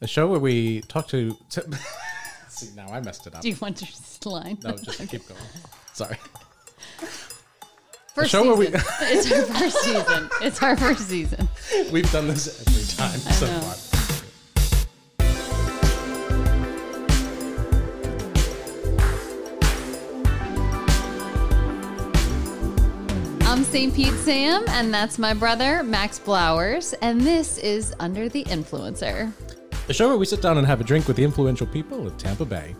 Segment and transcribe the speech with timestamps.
[0.00, 1.36] The show where we talk to.
[1.50, 1.64] to
[2.48, 3.42] See, now I messed it up.
[3.42, 4.58] Do you want your line?
[4.64, 5.40] No, just keep going.
[5.92, 6.16] Sorry.
[8.14, 10.30] First show where we- it's our first season.
[10.40, 11.48] It's our first season.
[11.92, 13.60] We've done this every time so know.
[13.60, 13.76] far.
[23.48, 23.94] I'm St.
[23.94, 29.32] Pete Sam, and that's my brother, Max Blowers, and this is Under the Influencer.
[29.86, 32.18] The show where we sit down and have a drink with the influential people of
[32.18, 32.74] Tampa Bay.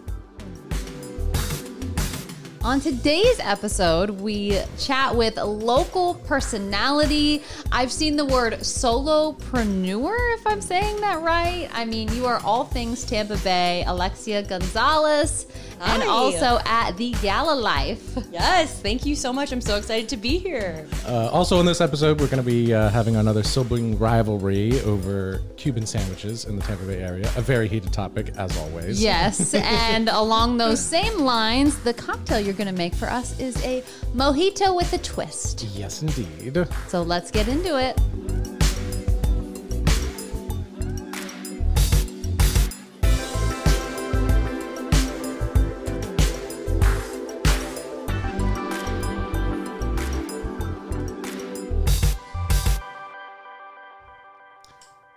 [2.62, 7.44] On today's episode, we chat with local personality.
[7.70, 11.70] I've seen the word solopreneur, if I'm saying that right.
[11.72, 15.46] I mean, you are all things Tampa Bay, Alexia Gonzalez,
[15.80, 18.16] and also at the Gala Life.
[18.30, 19.52] Yes, thank you so much.
[19.52, 20.86] I'm so excited to be here.
[21.06, 25.42] Uh, also, in this episode, we're going to be uh, having another sibling rivalry over
[25.56, 27.30] Cuban sandwiches in the Tampa Bay area.
[27.36, 29.02] A very heated topic, as always.
[29.02, 33.62] Yes, and along those same lines, the cocktail you're going to make for us is
[33.64, 33.82] a
[34.14, 35.64] mojito with a twist.
[35.74, 36.66] Yes, indeed.
[36.88, 38.55] So let's get into it.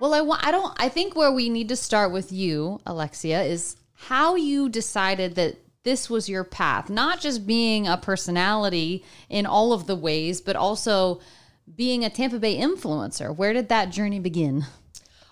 [0.09, 3.43] Well, I want I don't I think where we need to start with you, Alexia,
[3.43, 9.45] is how you decided that this was your path, not just being a personality in
[9.45, 11.21] all of the ways, but also
[11.75, 13.35] being a Tampa Bay influencer.
[13.35, 14.65] Where did that journey begin?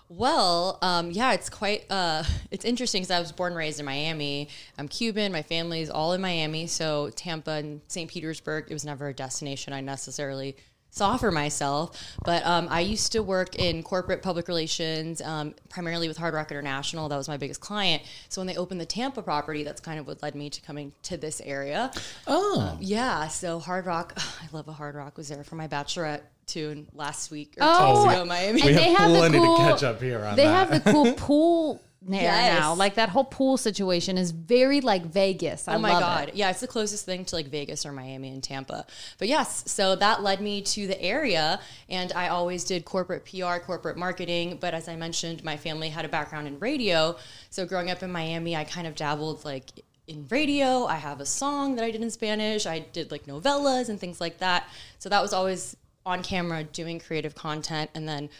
[0.08, 3.86] Well, um, yeah, it's quite uh, it's interesting because I was born and raised in
[3.86, 4.48] Miami.
[4.78, 5.32] I'm Cuban.
[5.32, 8.08] My family's all in Miami, so Tampa and St.
[8.08, 8.66] Petersburg.
[8.70, 10.56] It was never a destination I necessarily
[10.90, 12.02] saw for myself.
[12.24, 16.50] But um, I used to work in corporate public relations, um, primarily with Hard Rock
[16.50, 17.08] International.
[17.08, 18.02] That was my biggest client.
[18.28, 20.92] So when they opened the Tampa property, that's kind of what led me to coming
[21.04, 21.90] to this area.
[22.26, 22.76] Oh.
[22.80, 25.16] Yeah, so Hard Rock, I love a Hard Rock.
[25.16, 28.62] Was there for my bachelorette too last week or Oh, two weeks ago in Miami.
[28.62, 30.70] We And have they have the plenty cool- to catch up here on They that.
[30.70, 32.60] have the cool pool there Yes.
[32.60, 32.74] now.
[32.74, 35.66] Like that whole pool situation is very like Vegas.
[35.66, 36.28] I Oh my god.
[36.28, 36.34] it.
[36.36, 38.86] Yeah, it's the closest thing to like Vegas or Miami and Tampa.
[39.18, 43.58] But yes, so that led me to the area and I always did corporate PR,
[43.58, 47.16] corporate marketing, but as I mentioned, my family had a background in radio.
[47.50, 49.70] So growing up in Miami, I kind of dabbled like
[50.06, 50.86] in radio.
[50.86, 52.64] I have a song that I did in Spanish.
[52.64, 54.68] I did like novellas and things like that.
[54.98, 55.76] So that was always
[56.06, 58.30] on camera doing creative content and then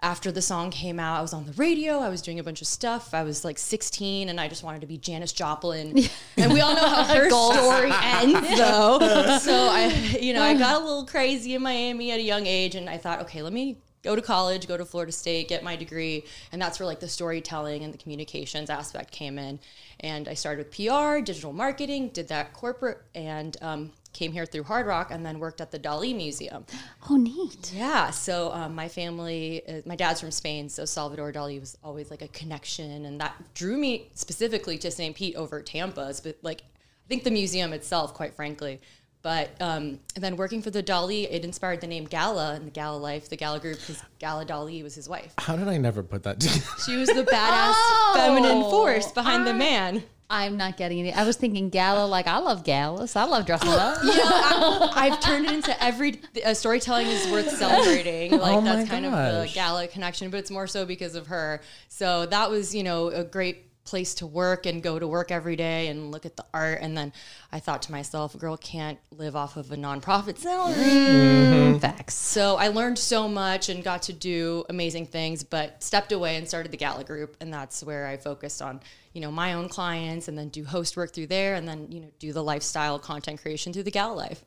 [0.00, 2.00] after the song came out, I was on the radio.
[2.00, 3.14] I was doing a bunch of stuff.
[3.14, 5.98] I was like 16 and I just wanted to be Janis Joplin.
[6.36, 9.38] And we all know how her story ends, though.
[9.46, 9.86] So I,
[10.20, 12.98] you know, I got a little crazy in Miami at a young age and I
[12.98, 16.24] thought, okay, let me go to college, go to Florida State, get my degree.
[16.52, 19.58] And that's where like the storytelling and the communications aspect came in.
[20.00, 24.64] And I started with PR, digital marketing, did that corporate, and um, came here through
[24.64, 26.64] Hard Rock and then worked at the Dali Museum.
[27.10, 27.72] Oh, neat.
[27.74, 28.10] Yeah.
[28.10, 32.22] So um, my family, uh, my dad's from Spain, so Salvador Dali was always like
[32.22, 35.14] a connection, and that drew me specifically to St.
[35.14, 36.14] Pete over Tampa.
[36.22, 38.80] But like, I think the museum itself, quite frankly.
[39.22, 42.70] But um, and then working for the Dali, it inspired the name Gala and the
[42.70, 45.34] Gala Life, the Gala Group, because Gala Dali was his wife.
[45.38, 46.60] How did I never put that together?
[46.84, 50.04] She was the badass Oh, feminine force behind the man.
[50.28, 51.16] I'm not getting it.
[51.16, 53.14] I was thinking gala, like I love galas.
[53.14, 54.02] I love dressing up.
[54.02, 58.32] You know, I, I've turned it into every uh, storytelling is worth celebrating.
[58.46, 61.28] Like Oh my that's kind of the gala connection, but it's more so because of
[61.28, 61.60] her.
[61.88, 65.56] So that was, you know, a great place to work and go to work every
[65.56, 66.80] day and look at the art.
[66.82, 67.12] And then
[67.52, 71.78] I thought to myself, a girl can't live off of a nonprofit salary.
[71.78, 72.14] Facts.
[72.14, 76.46] So I learned so much and got to do amazing things, but stepped away and
[76.46, 78.80] started the Gala Group, and that's where I focused on,
[79.16, 82.00] you know, my own clients, and then do host work through there, and then you
[82.00, 84.44] know do the lifestyle content creation through the Gala Life.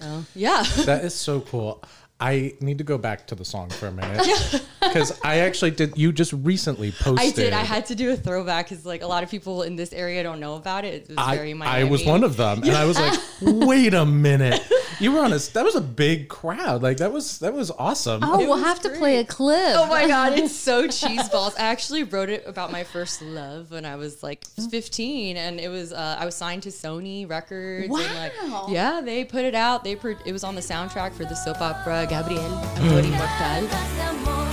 [0.00, 1.84] So yeah, that is so cool.
[2.20, 4.26] I need to go back to the song for a minute
[4.82, 5.96] because I actually did.
[5.96, 7.18] You just recently posted.
[7.20, 7.52] I did.
[7.52, 10.24] I had to do a throwback because like a lot of people in this area
[10.24, 11.02] don't know about it.
[11.02, 14.04] It was I, very I was one of them, and I was like, "Wait a
[14.04, 14.60] minute!
[14.98, 16.82] You were on a that was a big crowd.
[16.82, 19.76] Like that was that was awesome." Oh, we'll was have to play a clip.
[19.76, 21.54] Oh my god, it's so cheese balls.
[21.54, 25.68] I actually wrote it about my first love when I was like 15, and it
[25.68, 27.84] was uh, I was signed to Sony Records.
[27.84, 28.66] And like, Wow.
[28.70, 29.84] yeah, they put it out.
[29.84, 32.80] They pro- it was on the soundtrack for the soap opera Gabriel mm.
[32.80, 33.68] Amor Inmortal.
[33.68, 34.48] Cartas de amor,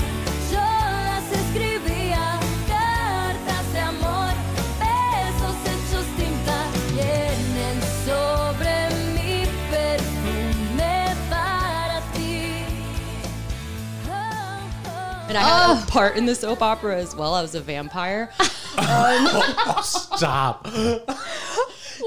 [0.51, 2.39] yo las escribía.
[2.67, 4.33] Cartas de amor,
[4.79, 12.65] besos hechos tinta, vienen sobre mi perfume para ti.
[14.07, 15.29] Oh, oh.
[15.29, 15.85] And I had, a oh.
[15.87, 17.33] part in the soap opera as well.
[17.35, 18.29] I was a vampire.
[18.77, 20.67] Um, Stop.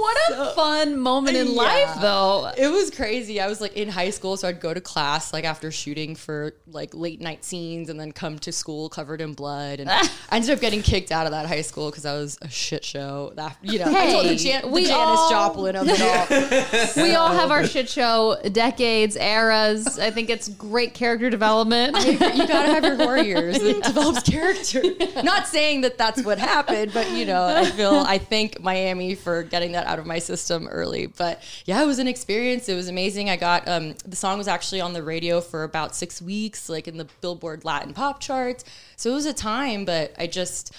[0.01, 2.51] What a fun moment in life, though.
[2.57, 3.41] It was crazy.
[3.41, 6.53] I was like in high school, so I'd go to class like after shooting for
[6.71, 9.81] like late night scenes, and then come to school covered in blood.
[9.81, 12.49] And I ended up getting kicked out of that high school because I was a
[12.49, 13.33] shit show.
[13.37, 16.01] That you know, I told the, Hey, Jan- the we Janis all- Joplin of it
[16.01, 17.03] all.
[17.09, 19.99] We all have our shit show decades, eras.
[19.99, 21.97] I think it's great character development.
[22.07, 23.57] you gotta have your horror years.
[23.57, 24.83] It develops character.
[25.23, 29.43] Not saying that that's what happened, but you know, I feel I thank Miami for
[29.43, 31.07] getting that out of my system early.
[31.07, 32.69] But yeah, it was an experience.
[32.69, 33.31] It was amazing.
[33.31, 36.87] I got um, the song was actually on the radio for about six weeks, like
[36.87, 38.65] in the Billboard Latin pop charts.
[38.97, 40.75] So it was a time, but I just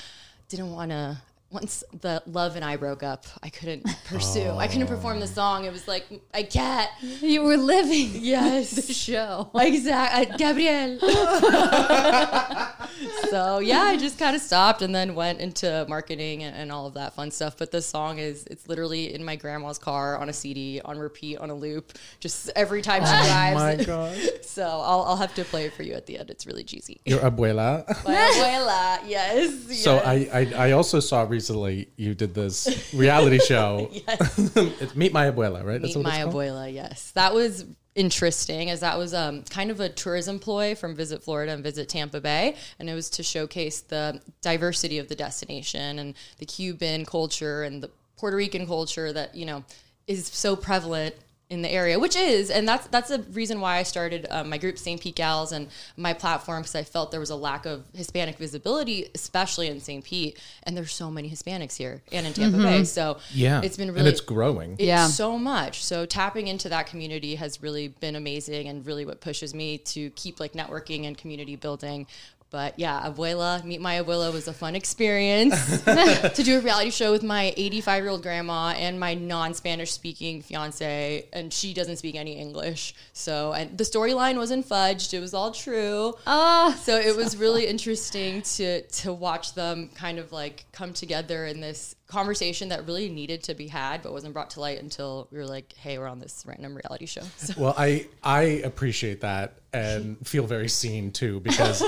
[0.48, 1.18] didn't want to.
[1.52, 4.52] Once the love and I broke up, I couldn't pursue.
[4.52, 4.96] I couldn't oh.
[4.96, 5.66] perform the song.
[5.66, 6.88] It was like I can't.
[7.02, 9.50] you were living Yes, the show.
[9.56, 11.00] Exactly, uh, Gabriel.
[13.30, 16.86] so yeah, I just kind of stopped and then went into marketing and, and all
[16.86, 17.58] of that fun stuff.
[17.58, 21.38] But the song is it's literally in my grandma's car on a CD on repeat
[21.38, 23.78] on a loop, just every time she oh drives.
[23.78, 24.18] My God.
[24.50, 26.32] So I'll, I'll have to play it for you at the end.
[26.32, 27.00] It's really cheesy.
[27.06, 27.88] Your abuela.
[28.04, 29.82] My abuela, yes.
[29.82, 30.34] So yes.
[30.34, 33.90] I, I I also saw recently you did this reality show.
[33.94, 35.82] it's Meet My Abuela, right?
[35.82, 36.72] Meet what my abuela.
[36.72, 37.66] Yes, that was
[37.96, 41.88] interesting, as that was um, kind of a tourism ploy from Visit Florida and Visit
[41.88, 47.06] Tampa Bay, and it was to showcase the diversity of the destination and the Cuban
[47.06, 49.64] culture and the Puerto Rican culture that you know
[50.08, 51.16] is so prevalent
[51.50, 54.60] in the area, which is, and that's that's the reason why I started um, my
[54.60, 55.02] group St.
[55.02, 55.68] Pete Gals and
[55.98, 60.04] my platform because I felt there was a lack of Hispanic visibility, especially in St.
[60.04, 63.62] Pete, and there's so many Hispanics here and in Tampa Bay, so Yeah.
[63.64, 64.74] it's been really and it's growing.
[64.74, 65.08] it's Yeah.
[65.08, 65.84] so much.
[65.84, 70.12] So tapping into that community has really been amazing and really what pushes me to
[70.12, 72.06] keep like networking and community building.
[72.52, 77.12] But yeah, Abuela, Meet My Abuela was a fun experience to do a reality show
[77.12, 81.28] with my 85 year old grandma and my non Spanish speaking fiance.
[81.32, 82.96] And she doesn't speak any English.
[83.14, 86.14] So, and the storyline wasn't fudged, it was all true.
[86.26, 91.46] Ah, So it was really interesting to to watch them kind of like come together
[91.46, 95.28] in this conversation that really needed to be had, but wasn't brought to light until
[95.32, 99.22] we were like, "Hey, we're on this random reality show." So Well, I I appreciate
[99.22, 101.84] that and feel very seen too because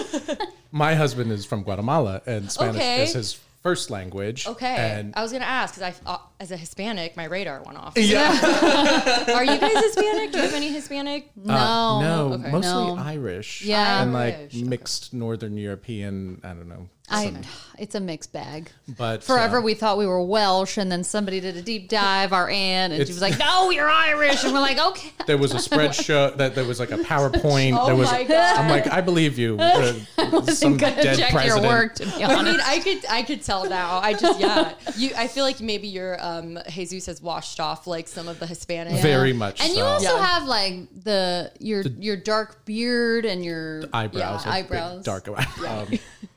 [0.72, 3.04] my husband is from Guatemala and Spanish Okay.
[3.04, 4.48] is his first language.
[4.48, 7.78] okay, And I was gonna ask because I, uh, as a Hispanic, my radar went
[7.78, 7.94] off.
[7.96, 8.32] yeah,
[9.36, 10.32] Are you guys Hispanic?
[10.32, 11.30] Do you have any Hispanic?
[11.36, 11.54] no.
[11.54, 12.52] Uh, no, Okay.
[12.52, 12.96] mostly No.
[12.98, 13.62] Irish.
[13.64, 14.02] Yeah.
[14.02, 14.64] and like Irish, okay.
[14.64, 16.42] mixed Northern European.
[16.44, 16.90] I don't know.
[17.12, 17.34] I,
[17.78, 18.69] it's a mixed bag.
[18.98, 22.31] but Forever uh, we thought we were Welsh, and then somebody did a deep dive,
[22.34, 25.54] our aunt, and she was like, "No, you're Irish," and we're like, "Okay." there was
[25.54, 27.78] a spreadsheet that there was like a PowerPoint.
[27.80, 28.12] Oh there was.
[28.12, 28.58] my God.
[28.58, 29.58] I'm like, I believe you.
[29.60, 29.94] Uh,
[30.46, 31.63] some Gonna dead check president.
[31.63, 33.98] your work to be I mean, I could I could tell now.
[34.00, 34.74] I just yeah.
[34.98, 38.46] You I feel like maybe your um Jesus has washed off like some of the
[38.46, 39.02] Hispanic.
[39.02, 39.62] Very much.
[39.62, 40.25] And you also Yeah.
[40.25, 45.04] have like the your your dark beard and your eyebrows, Yeah, eyebrows.
[45.04, 45.28] dark.
[45.28, 45.88] Um,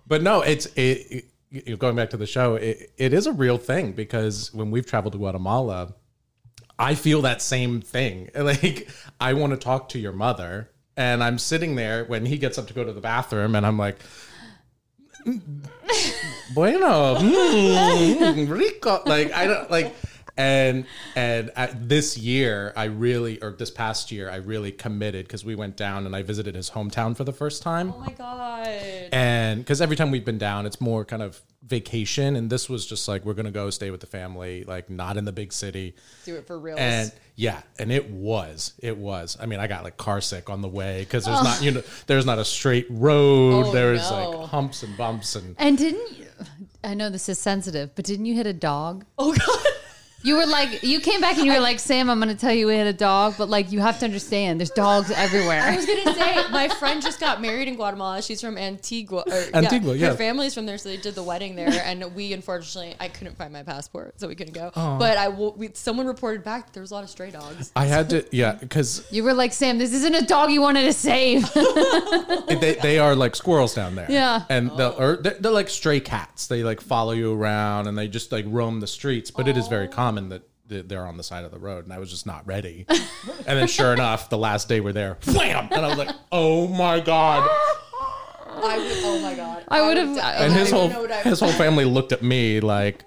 [0.07, 2.57] but no, it's it, it- going back to the show.
[2.57, 5.95] It, it is a real thing because when we've traveled to Guatemala,
[6.79, 8.29] I feel that same thing.
[8.37, 8.89] Like
[9.21, 12.67] I want to talk to your mother, and I'm sitting there when he gets up
[12.69, 13.99] to go to the bathroom, and I'm like.
[15.27, 16.15] Mm, mm,
[16.55, 19.03] bueno, mm, mm, rico.
[19.07, 19.95] Like I don't like,
[20.37, 25.45] and and at this year I really, or this past year I really committed because
[25.45, 28.67] we went down and I visited his hometown for the first time Oh my god.
[29.13, 32.85] and because every time we've been down it's more kind of vacation and this was
[32.87, 35.95] just like we're gonna go stay with the family like not in the big city
[36.27, 36.77] Do it for real.
[36.79, 40.61] and yeah and it was it was i mean i got like car sick on
[40.61, 44.31] the way because there's not you know there's not a straight road Oh, there's no.
[44.31, 46.27] like humps and bumps and And didn't you,
[46.83, 49.07] I know this is sensitive, but didn't you hit a dog?
[49.19, 49.73] oh god.
[50.25, 52.53] You were like, you came back and you were like, Sam, I'm going to tell
[52.53, 55.61] you we had a dog, but like, you have to understand, there's dogs everywhere.
[55.61, 58.23] I was gonna say my friend just got married in Guatemala.
[58.23, 59.25] She's from Antigua.
[59.27, 60.09] Or, Antigua, yeah.
[60.09, 61.69] Her family's from there, so they did the wedding there.
[61.85, 64.71] And we unfortunately, I couldn't find my passport, so we couldn't go.
[64.75, 67.71] But I, will- we, someone reported back that there was a lot of stray dogs.
[67.77, 70.85] i had to yeah because You were like, Sam, this isn't a dog you wanted
[70.85, 71.53] to save.
[72.49, 74.45] they, they are like squirrels down there Yeah.
[74.49, 75.17] and they'll, oh.
[75.17, 78.81] they're, they're like stray cats they like follow you around and they just like roam
[78.81, 81.85] the streets but it is very common that they're on the side of the road
[81.85, 85.19] and i was just not ready and then sure enough the last day we're there
[85.29, 87.49] wham and i was like oh my god
[88.57, 89.65] I would, oh my god.
[89.69, 92.23] I would've- would- and his don't whole know what I- his whole family looked at
[92.23, 93.05] me like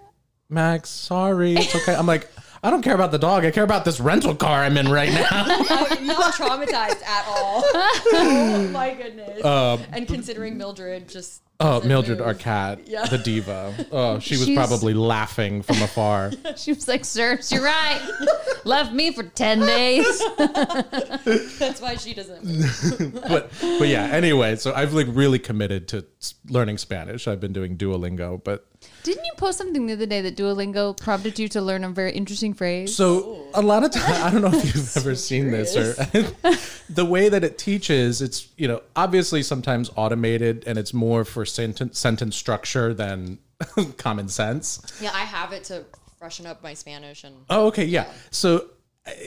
[0.49, 2.29] max sorry it's okay i'm like
[2.63, 5.11] i don't care about the dog i care about this rental car i'm in right
[5.11, 7.63] now I'm not traumatized at all.
[7.65, 9.43] oh my goodness.
[9.43, 13.73] Um, and considering Mildred just Oh, Mildred, our cat, the diva.
[13.91, 16.31] Oh, she was She's- probably laughing from afar.
[16.57, 17.99] She was like, "Sirs, you're right.
[18.65, 23.13] Left me for ten days." That's why she doesn't.
[23.27, 24.05] but but yeah.
[24.05, 26.05] Anyway, so I've like really committed to
[26.49, 27.27] learning Spanish.
[27.27, 28.67] I've been doing Duolingo, but
[29.03, 32.11] Didn't you post something the other day that Duolingo prompted you to learn a very
[32.11, 32.95] interesting phrase?
[32.95, 35.93] So a lot of time, I don't know if you've ever seen this or
[36.89, 38.21] the way that it teaches.
[38.21, 43.39] It's you know obviously sometimes automated and it's more for sentence sentence structure than
[43.97, 44.81] common sense.
[45.01, 45.85] Yeah, I have it to
[46.19, 47.35] freshen up my Spanish and.
[47.49, 48.11] Oh, okay, yeah.
[48.31, 48.65] So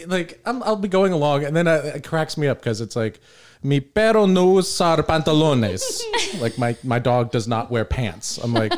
[0.07, 2.97] like I'm, I'll be going along and then uh, it cracks me up because it's
[2.97, 3.19] like
[3.63, 5.83] mi perro no usar pantalones.
[6.41, 8.39] like my my dog does not wear pants.
[8.39, 8.73] I'm like.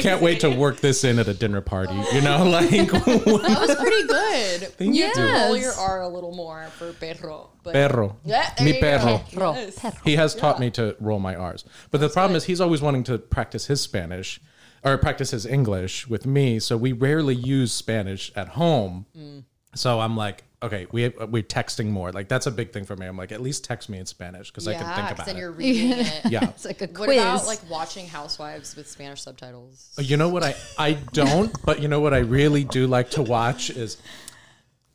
[0.00, 1.94] Can't wait to work this in at a dinner party.
[2.12, 4.60] You know, like That was pretty good.
[4.78, 7.50] Thank you have to roll your R a little more for perro.
[7.62, 9.18] But perro, Yeah, mi perro.
[9.32, 9.78] Perro, Yes.
[9.78, 9.94] perro.
[10.04, 11.64] He has taught me to roll my R's.
[11.90, 14.40] But the problem is he's always wanting to practice his Spanish
[14.82, 16.58] or practice his English with me.
[16.58, 19.06] So we rarely use Spanish at home.
[19.16, 19.44] Mm.
[19.74, 22.10] So I'm like, okay, we we're texting more.
[22.12, 23.06] Like that's a big thing for me.
[23.06, 25.26] I'm like, at least text me in Spanish because I can yeah, think 'cause about
[25.26, 25.40] then it.
[25.40, 26.22] you're reading it.
[26.30, 26.44] yeah.
[26.50, 27.18] It's like a What quiz.
[27.22, 29.90] about like watching Housewives with Spanish subtitles?
[29.98, 33.10] Uh, you know what I I don't, but you know what I really do like
[33.10, 33.96] to watch is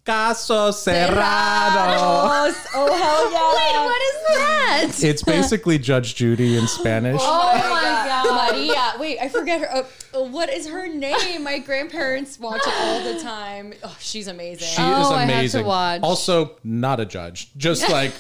[0.06, 2.54] Caso Cerrado.
[2.74, 3.32] Oh hell
[3.72, 3.86] yeah!
[3.86, 5.04] What is that?
[5.10, 7.22] It's basically Judge Judy in Spanish.
[7.24, 8.09] Oh my oh god.
[8.52, 8.94] Maria.
[9.00, 9.86] Wait, I forget her.
[10.14, 11.44] Uh, what is her name?
[11.44, 13.74] My grandparents watch it all the time.
[13.84, 14.68] Oh, she's amazing.
[14.68, 15.66] She Oh, is I have to amazing.
[15.66, 16.02] watch.
[16.04, 17.50] Also, not a judge.
[17.58, 18.14] Just like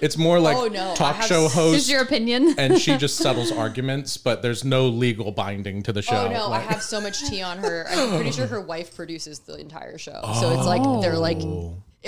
[0.00, 2.54] it's more like Oh, no, talk show s- host, Here's your opinion.
[2.58, 6.26] and she just settles arguments, but there's no legal binding to the show.
[6.28, 7.86] Oh no, Like- I have so much tea on her.
[7.88, 10.20] I'm pretty sure her wife produces the entire show.
[10.40, 11.38] So it's like they're like,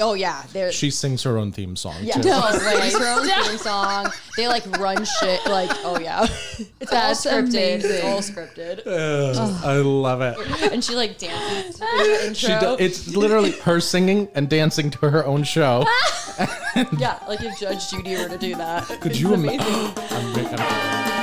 [0.01, 2.23] oh yeah, they're She sings her own theme song yeah, too.
[2.23, 4.11] she writes her own theme song.
[4.37, 5.45] They like run shit.
[5.47, 6.23] Like oh yeah,
[6.81, 7.85] it's That's all scripted.
[7.85, 8.87] It's all scripted.
[8.87, 10.73] Ugh, I love it.
[10.73, 11.77] And she like dances.
[11.77, 12.35] to the intro.
[12.35, 15.85] She do, it's literally her singing and dancing to her own show.
[16.99, 19.59] yeah, like if Judge Judy were to do that, Could it's you amazing?
[20.11, 21.14] imagine?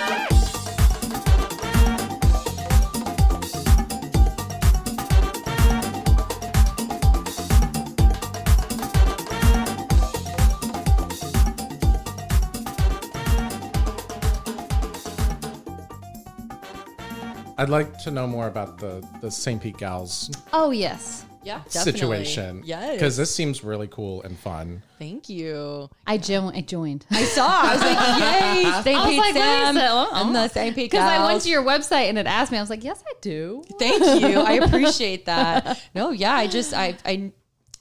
[17.62, 19.62] I'd like to know more about the the St.
[19.62, 21.25] Pete Gals Oh yes.
[21.44, 21.91] Yeah, definitely.
[21.91, 22.62] situation.
[22.63, 24.84] Yes, because this seems really cool and fun.
[25.00, 25.89] Thank you.
[26.06, 27.03] I, jo- I joined.
[27.10, 27.48] I saw.
[27.50, 27.98] I was like,
[28.63, 29.00] yay, St.
[29.00, 29.89] I was Pete like, Sam what is it?
[29.91, 30.10] Oh.
[30.13, 30.48] and the uh-huh.
[30.50, 30.75] St.
[30.75, 32.60] Pete Because I went to your website and it asked me.
[32.60, 33.63] I was like, yes, I do.
[33.80, 34.39] Thank you.
[34.39, 35.82] I appreciate that.
[35.96, 37.32] No, yeah, I just I I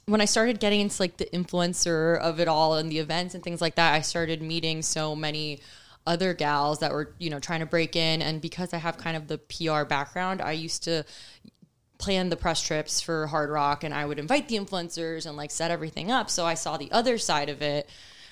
[0.05, 3.43] when I started getting into like the influencer of it all and the events and
[3.43, 5.59] things like that, I started meeting so many
[6.05, 9.15] other gals that were, you know, trying to break in and because I have kind
[9.15, 11.05] of the PR background, I used to
[11.97, 15.51] plan the press trips for Hard Rock and I would invite the influencers and like
[15.51, 16.29] set everything up.
[16.29, 17.87] So I saw the other side of it,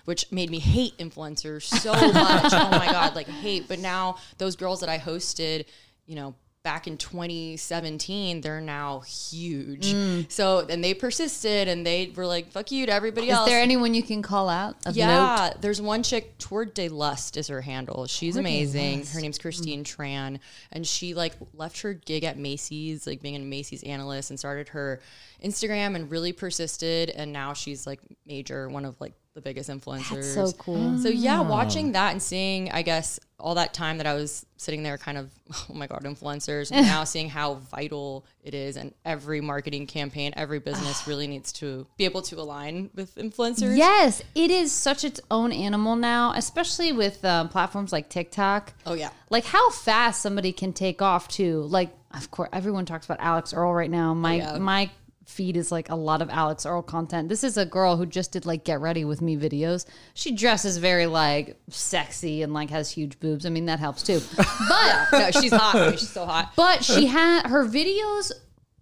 [0.05, 2.53] which made me hate influencers so much.
[2.53, 3.67] oh my God, like hate.
[3.67, 5.65] But now those girls that I hosted,
[6.07, 9.93] you know, back in 2017, they're now huge.
[9.93, 10.29] Mm.
[10.29, 13.49] So, and they persisted and they were like, fuck you to everybody Is else.
[13.49, 14.75] there anyone you can call out?
[14.85, 14.97] Of note?
[14.97, 18.07] Yeah, there's one chick, ToWanderlust is her handle.
[18.07, 19.05] She's amazing.
[19.05, 19.41] Her name's mm.
[19.41, 20.39] Christine Tran,
[20.71, 24.69] and she like left her gig at Macy's, like being a Macy's analyst, and started
[24.69, 24.99] her
[25.43, 27.09] Instagram and really persisted.
[27.09, 30.15] And now she's like major, one of like the biggest influencers.
[30.15, 30.97] That's so cool.
[30.99, 34.83] So yeah, watching that and seeing, I guess, all that time that I was sitting
[34.83, 35.31] there, kind of,
[35.69, 40.33] oh my god, influencers, and now seeing how vital it is, and every marketing campaign,
[40.35, 43.77] every business really needs to be able to align with influencers.
[43.77, 48.73] Yes, it is such its own animal now, especially with um, platforms like TikTok.
[48.85, 49.09] Oh yeah.
[49.29, 51.61] Like how fast somebody can take off too.
[51.61, 54.13] Like of course everyone talks about Alix Earle right now.
[54.13, 54.57] My yeah.
[54.57, 54.89] my
[55.29, 57.29] feed is like a lot of Alix Earle content.
[57.29, 59.85] This is a girl who just did like get ready with me videos.
[60.13, 63.45] She dresses very like sexy and like has huge boobs.
[63.45, 64.21] I mean that helps too.
[64.69, 65.75] But no, she's hot.
[65.75, 66.53] I mean, she's so hot.
[66.55, 68.31] but she had her videos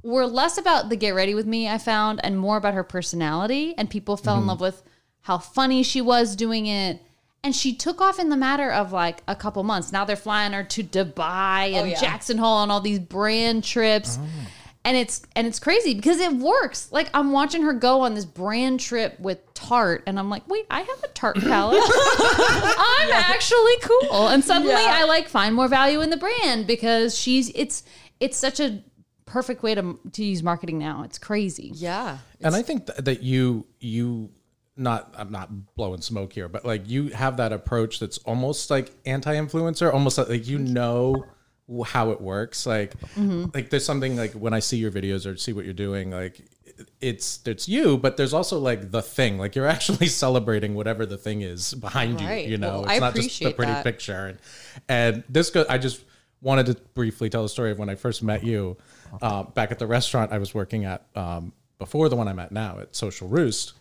[0.04, 3.74] were less about the get ready with me i found and more about her personality
[3.78, 4.50] and people fell in mm-hmm.
[4.50, 4.84] love with
[5.22, 7.02] how funny she was doing it
[7.44, 10.54] and she took off in the matter of like a couple months now they're flying
[10.54, 12.00] her to dubai oh, and yeah.
[12.00, 14.28] jackson hole on all these brand trips oh.
[14.88, 16.92] And it's and it's crazy because it works.
[16.92, 20.66] Like i'm watching her go on this brand trip with tarte and i'm like wait
[20.72, 21.84] i have a tarte palette.
[21.84, 24.30] I'm actually cool.
[24.30, 25.00] And suddenly Yeah.
[25.02, 27.84] i like find more value in the brand because she's it's
[28.20, 28.82] it's such a
[29.26, 31.04] perfect way to to use marketing now.
[31.04, 31.72] It's crazy.
[31.76, 32.20] Yeah.
[32.42, 34.30] and I think th- that you you
[34.78, 38.92] not I'm not blowing smoke here, but like you have that approach that's almost like
[39.06, 41.26] anti-influencer, almost like, like you know
[41.86, 42.66] how it works.
[42.66, 42.94] Like
[43.54, 46.42] like there's something like when I see your videos or see what you're doing, like
[47.02, 49.38] it's it's you, but there's also like the thing.
[49.38, 52.46] Like you're actually celebrating whatever the thing is behind Right.
[52.46, 52.52] you.
[52.52, 53.84] You know, Well, it's I not just the pretty that.
[53.84, 54.28] picture.
[54.28, 54.40] And,
[54.88, 56.04] and this go I just
[56.42, 58.78] wanted to briefly tell the story of when I first met you
[59.22, 62.52] uh, back at the restaurant I was working at um, before the one I'm at
[62.52, 63.74] now at Social Roost.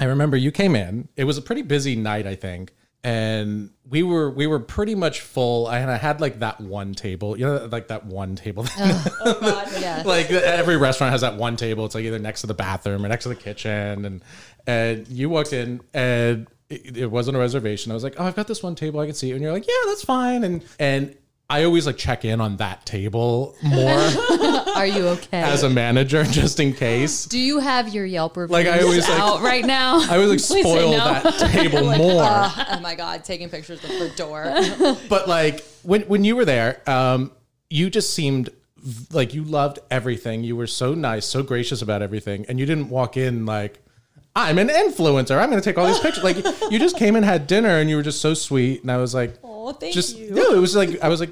[0.00, 1.08] I remember you came in.
[1.16, 2.72] It was a pretty busy night, I think,
[3.04, 5.68] and we were we were pretty much full.
[5.68, 8.64] And I had like that one table, you know, like that one table.
[8.78, 10.06] Oh, oh, yes.
[10.06, 11.84] like every restaurant has that one table.
[11.84, 14.24] It's like either next to the bathroom or next to the kitchen, and
[14.66, 17.90] and you walked in and it, it wasn't a reservation.
[17.90, 19.00] I was like, oh, I've got this one table.
[19.00, 19.34] I can see, it.
[19.34, 20.44] and you're like, yeah, that's fine.
[20.44, 21.16] And and
[21.52, 23.90] I always like check in on that table more
[24.74, 25.42] Are you okay?
[25.42, 27.26] as a manager, just in case.
[27.26, 30.00] Do you have your Yelp reviews Like, I always, like- out right now?
[30.00, 30.96] I always like Please spoil no.
[30.98, 32.22] that table more.
[32.24, 34.44] oh my god, taking pictures of the door.
[35.10, 37.30] but like when when you were there, um,
[37.68, 38.48] you just seemed
[39.12, 40.42] like you loved everything.
[40.44, 43.78] You were so nice, so gracious about everything, and you didn't walk in like
[44.34, 45.38] I'm an influencer.
[45.38, 46.24] I'm going to take all these pictures.
[46.24, 46.38] Like
[46.70, 48.80] you just came and had dinner, and you were just so sweet.
[48.80, 50.30] And I was like, Oh, thank just you.
[50.30, 51.30] no, it was like I was like.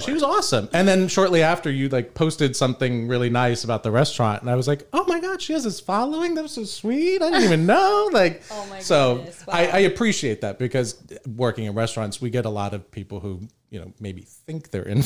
[0.00, 0.68] She was awesome.
[0.72, 4.54] And then shortly after you like posted something really nice about the restaurant and I
[4.54, 6.34] was like, "Oh my god, she has this following.
[6.34, 7.20] That was so sweet.
[7.20, 9.70] I didn't even know." Like Oh my So goodness, I, wow.
[9.72, 11.02] I appreciate that because
[11.36, 14.84] working in restaurants, we get a lot of people who, you know, maybe think they're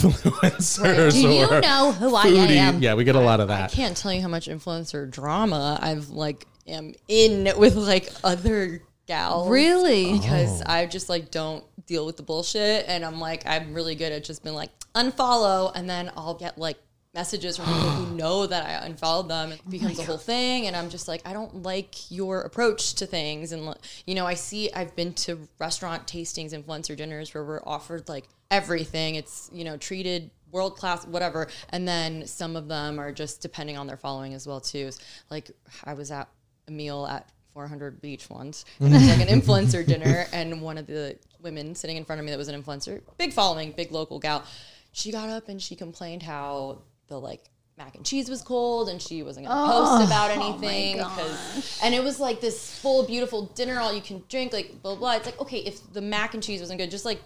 [0.41, 2.83] influencers Do you or know who I am?
[2.83, 3.71] Yeah, we get a lot of that.
[3.73, 8.83] I can't tell you how much influencer drama I've like am in with like other
[9.07, 9.49] gals.
[9.49, 10.13] Really?
[10.19, 10.65] Because Oh.
[10.67, 14.25] I just like don't deal with the bullshit and I'm like I'm really good at
[14.25, 16.79] just being like unfollow and then I'll get like
[17.15, 19.53] messages from people who know that I unfollowed them.
[19.53, 22.95] It oh becomes a whole thing and I'm just like I don't like your approach
[22.95, 23.75] to things and
[24.05, 28.29] you know I see I've been to restaurant tastings influencer dinners where we're offered like
[28.51, 29.15] everything.
[29.15, 33.77] It's you know treated world class whatever and then some of them are just depending
[33.77, 34.91] on their following as well too.
[35.31, 35.51] Like
[35.85, 36.29] I was at
[36.69, 38.67] a meal at 400 Beach once.
[38.81, 41.17] And it was like an influencer dinner, and one of the
[41.47, 44.45] women sitting in front of me that was an influencer, big following, big local gal,
[44.93, 47.45] she got up and she complained how the like
[47.79, 50.07] mac and cheese was cold and she wasn't gonna post oh.
[50.07, 54.25] about oh anything because and it was like this full beautiful dinner all you can
[54.31, 57.05] drink like blah blah it's like okay if the mac and cheese wasn't good just
[57.05, 57.21] like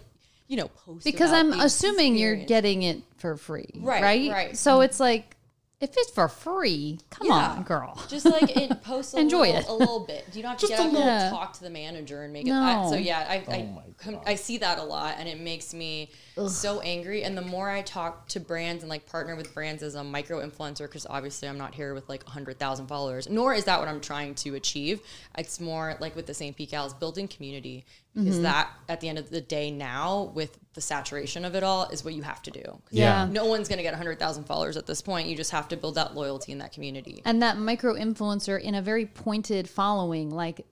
[0.51, 4.31] you know post because I'm assuming you're getting it for free, Right, right?
[4.31, 4.57] right.
[4.57, 5.37] So it's like,
[5.81, 7.33] if it's for free, come Yeah.
[7.57, 7.99] on, girl.
[8.07, 9.67] just like it post a Enjoy little, it.
[9.67, 10.25] a little bit.
[10.33, 12.47] You don't have to Just get a up and talk to the manager and make
[12.47, 12.51] it.
[12.51, 12.89] I, No.
[12.89, 16.11] so yeah, I Oh I, com- I see that a lot, and it makes me
[16.47, 17.23] so angry.
[17.23, 20.45] And the more I talk to brands and like partner with brands as a micro
[20.45, 23.87] influencer, because obviously I'm not here with like hundred thousand followers, nor is that what
[23.87, 25.01] I'm trying to achieve.
[25.37, 26.55] It's more like with the St.
[26.55, 27.85] Pete Gals, building community.
[28.13, 28.43] Because Mm-hmm.
[28.43, 32.03] that, at the end of the day, now with the saturation of it all, is
[32.03, 32.81] what you have to do.
[32.89, 33.25] Yeah.
[33.31, 35.29] no one's gonna get hundred thousand followers at this point.
[35.29, 37.21] You just have to build that loyalty in that community.
[37.23, 40.65] and that micro influencer in a very pointed following, like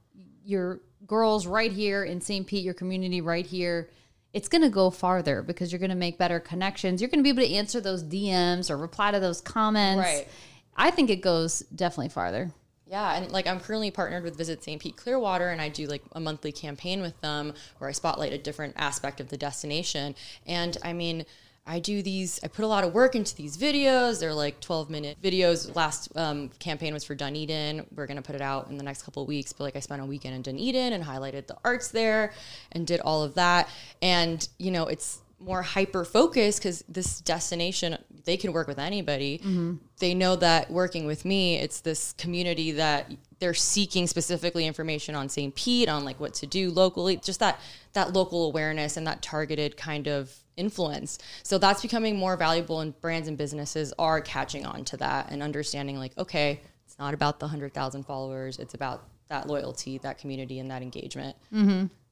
[0.44, 2.46] your girls right here in St.
[2.46, 3.90] Pete, your community right here.
[4.34, 7.02] It's going to go farther because you're going to make better connections.
[7.02, 10.04] You're going to be able to answer those DMs or reply to those comments.
[10.06, 10.28] Right.
[10.76, 12.52] I think it goes definitely farther.
[12.90, 14.82] Yeah, and like I'm currently partnered with Visit St.
[14.82, 18.38] Pete Clearwater, and I do like a monthly campaign with them where I spotlight a
[18.38, 20.16] different aspect of the destination.
[20.48, 21.26] And I mean,
[21.70, 22.40] I do these.
[22.44, 24.20] I put a lot of work into these videos.
[24.20, 25.76] They're like 12 minute videos.
[25.76, 27.86] Last um, campaign was for Dunedin.
[27.96, 29.54] We're gonna put it out in the next couple of weeks.
[29.54, 32.34] But like I spent a weekend in Dunedin and highlighted the arts there,
[32.72, 33.70] and did all of that.
[34.02, 39.40] And you know, it's more hyper focused because this destination they can work with anybody
[40.00, 45.30] they know that working with me it's this community that they're seeking specifically information on
[45.30, 47.58] st pete on like what to do locally just that
[47.94, 53.00] that local awareness and that targeted kind of influence so that's becoming more valuable and
[53.02, 57.40] brands and businesses are catching on to that and understanding like okay it's not about
[57.40, 61.36] the 100000 followers it's about that loyalty that community and that engagement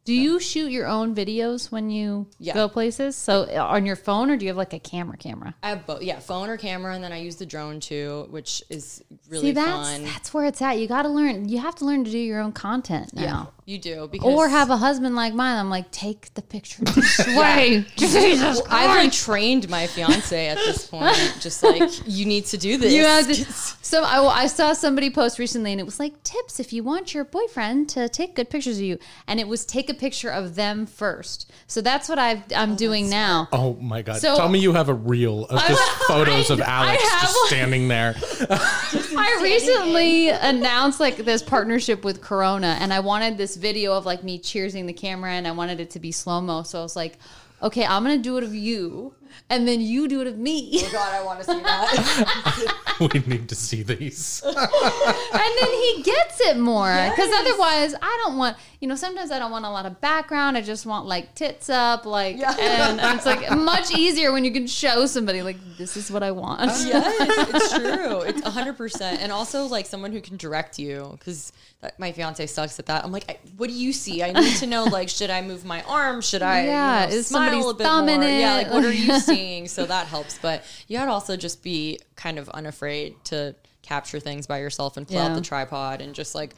[0.06, 2.54] Do you shoot your own videos when you Yeah.
[2.54, 3.18] go places?
[3.18, 5.18] So uh, on your phone, or do you have like a camera?
[5.18, 5.54] Camera.
[5.62, 8.64] I have both, yeah, phone or camera, and then I use the drone too, which
[8.70, 10.04] is really See, that's fun.
[10.06, 10.78] that's where it's at.
[10.80, 11.50] You got to learn.
[11.50, 13.22] You have to learn to do your own content now.
[13.22, 15.58] yeah, you do because Or have a husband like mine.
[15.58, 17.86] I'm like, take the picture this way.
[17.96, 22.78] Jesus I've like trained my fiance at this point, just like you need to do
[22.78, 22.94] this.
[22.94, 23.46] You have to,
[23.84, 27.14] so I, I saw somebody post recently, and it was like tips if you want
[27.14, 30.56] your boyfriend to take good pictures of you, and it was take a picture of
[30.56, 31.52] them first.
[31.68, 33.48] So that's what I've, I'm oh, doing now.
[33.52, 34.22] Oh my god!
[34.22, 37.48] So- Tell me you have a reel of just photos of Alex just one.
[37.48, 38.16] standing there.
[39.18, 44.24] I recently announced like this partnership with Corona, and I wanted this video of like
[44.24, 46.64] me cheersing the camera, and I wanted it to be slow mo.
[46.64, 47.18] So I was like,
[47.62, 49.14] okay, I'm gonna do it of you,
[49.50, 52.74] and then you do it of me, oh God, I want to see that.
[53.00, 54.42] we need to see these.
[54.46, 56.94] and then he gets it more.
[57.10, 58.58] Because otherwise, I don't want.
[58.80, 60.56] You know, sometimes I don't want a lot of background.
[60.56, 62.56] I just want like tits up, like, Yeah.
[62.60, 66.30] and it's like much easier when you can show somebody like this is what I
[66.30, 66.62] want.
[66.62, 68.22] Oh, yes, it's true.
[68.22, 69.02] It's 100%.
[69.02, 71.52] And also, like, someone who can direct you, because
[71.98, 73.04] my fiance sucks at that.
[73.04, 74.22] I'm like, I, what do you see?
[74.22, 76.22] I need to know, like, should I move my arm?
[76.22, 78.30] Should I Yeah, you know, is smile somebody's a bit thumb in more?
[78.30, 79.68] Yeah, like, what are you seeing?
[79.68, 80.38] So that helps.
[80.38, 85.08] But you gotta also just be kind of unafraid to capture things by yourself and
[85.08, 85.28] pull Yeah.
[85.30, 86.54] out the tripod and just, like,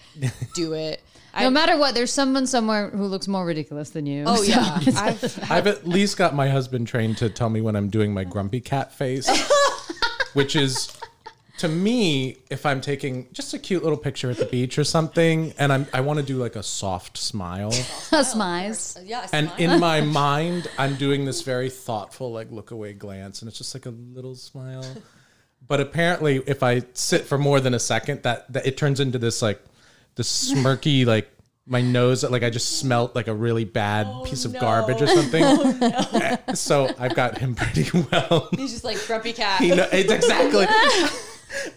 [0.53, 1.01] do it.
[1.38, 4.24] No I, matter what, there's someone somewhere who looks more ridiculous than you.
[4.28, 4.80] oh, So yeah.
[4.98, 8.24] I've, I've at least got my husband trained to tell me when I'm doing my
[8.24, 9.30] grumpy cat face,
[10.34, 10.96] which is
[11.60, 15.54] to me if I'm taking just a cute little picture at the beach or something,
[15.60, 17.74] and I'm I want to do like a soft smile,
[18.12, 18.98] a smiles.
[19.04, 23.50] yeah, and in my mind I'm doing this very thoughtful like look away glance, and
[23.50, 24.86] it's just like a little smile.
[25.68, 29.20] But apparently, if I sit for more than a second, that, that it turns into
[29.20, 29.62] this like
[30.15, 31.30] this smirky like.
[31.72, 35.06] My nose, like I just smelt like a really bad oh, piece of garbage or
[35.08, 36.38] oh, something.
[36.56, 38.50] So I've got him pretty well.
[38.58, 39.62] He's just like grumpy cat.
[39.62, 40.65] You know, it's exactly.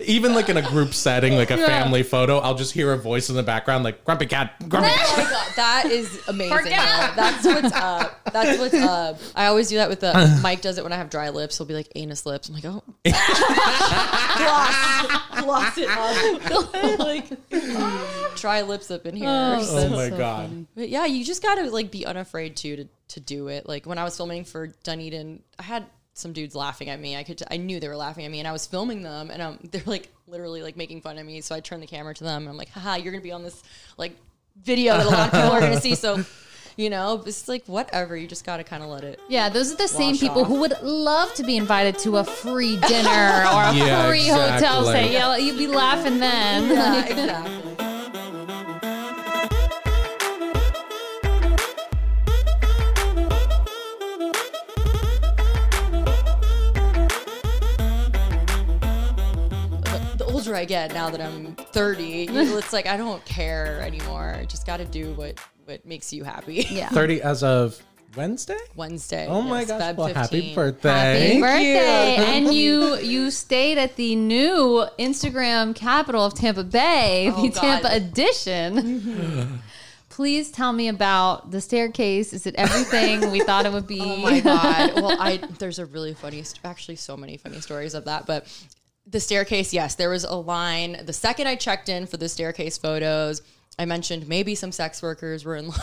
[0.01, 3.31] Even like in a group setting, like a family photo, I'll just hear a voice
[3.31, 6.57] in the background, like "Grumpy cat, grumpy cat." Oh my god, that is amazing.
[6.59, 7.23] Forget though.
[7.23, 8.25] That's what's up.
[8.33, 9.19] That's what's up.
[9.35, 11.57] I always do that with the Mike does it when I have dry lips.
[11.59, 12.49] He'll be like anus lips.
[12.49, 12.83] I'm like, oh,
[14.37, 16.99] gloss, gloss it up.
[16.99, 19.29] like dry lips up in here.
[19.29, 20.49] Oh, So- Oh my so god!
[20.49, 20.67] funny.
[20.75, 23.67] but yeah, you just gotta like be unafraid to to to do it.
[23.69, 27.17] Like when I was filming for Dunedin, I had some dudes laughing at me.
[27.17, 29.41] I could I knew they were laughing at me, and I was filming them, and
[29.43, 31.41] um, they're like literally like making fun of me.
[31.41, 33.43] So I turned the camera to them, and I'm like, haha, you're gonna be on
[33.43, 33.63] this
[33.97, 34.17] like
[34.63, 35.95] video that a lot of people are gonna see.
[35.95, 36.25] So.
[36.75, 38.17] You know, it's like whatever.
[38.17, 39.21] You just gotta kind of let it.
[39.29, 40.47] Yeah, those are the same people off.
[40.49, 44.81] who would love to be invited to a free dinner or a Yeah, free hotel
[44.81, 44.87] exactly.
[44.89, 45.13] stay.
[45.13, 46.71] Yeah, you'd be laughing then.
[46.71, 47.92] Yeah, exactly.
[60.49, 64.35] Older I get, now that I'm 30, you know, it's like I don't care anymore.
[64.41, 66.67] I just got to do what what makes you happy.
[66.69, 66.89] Yeah.
[66.93, 67.81] Thirty as of
[68.17, 68.59] Wednesday.
[68.75, 69.29] Wednesday.
[69.29, 69.81] Oh my yes, gosh!
[69.83, 70.89] Feb Well, happy birthday!
[70.91, 71.41] Happy you.
[71.41, 72.17] birthday!
[72.37, 77.61] and you you stayed at the new Instagram capital of Tampa Bay, Oh, the God.
[77.61, 79.61] Tampa Edition.
[80.09, 82.33] Please tell me about the staircase.
[82.35, 84.01] Is it everything we thought it would be?
[84.01, 84.95] Oh my god.
[84.97, 88.27] Well, I there's a really funny, actually, so many funny stories of that.
[88.27, 88.47] But
[89.07, 91.03] the staircase, yes, there was a line.
[91.05, 93.43] The second I checked in for the staircase photos,
[93.79, 95.79] I mentioned maybe some sex workers were in line.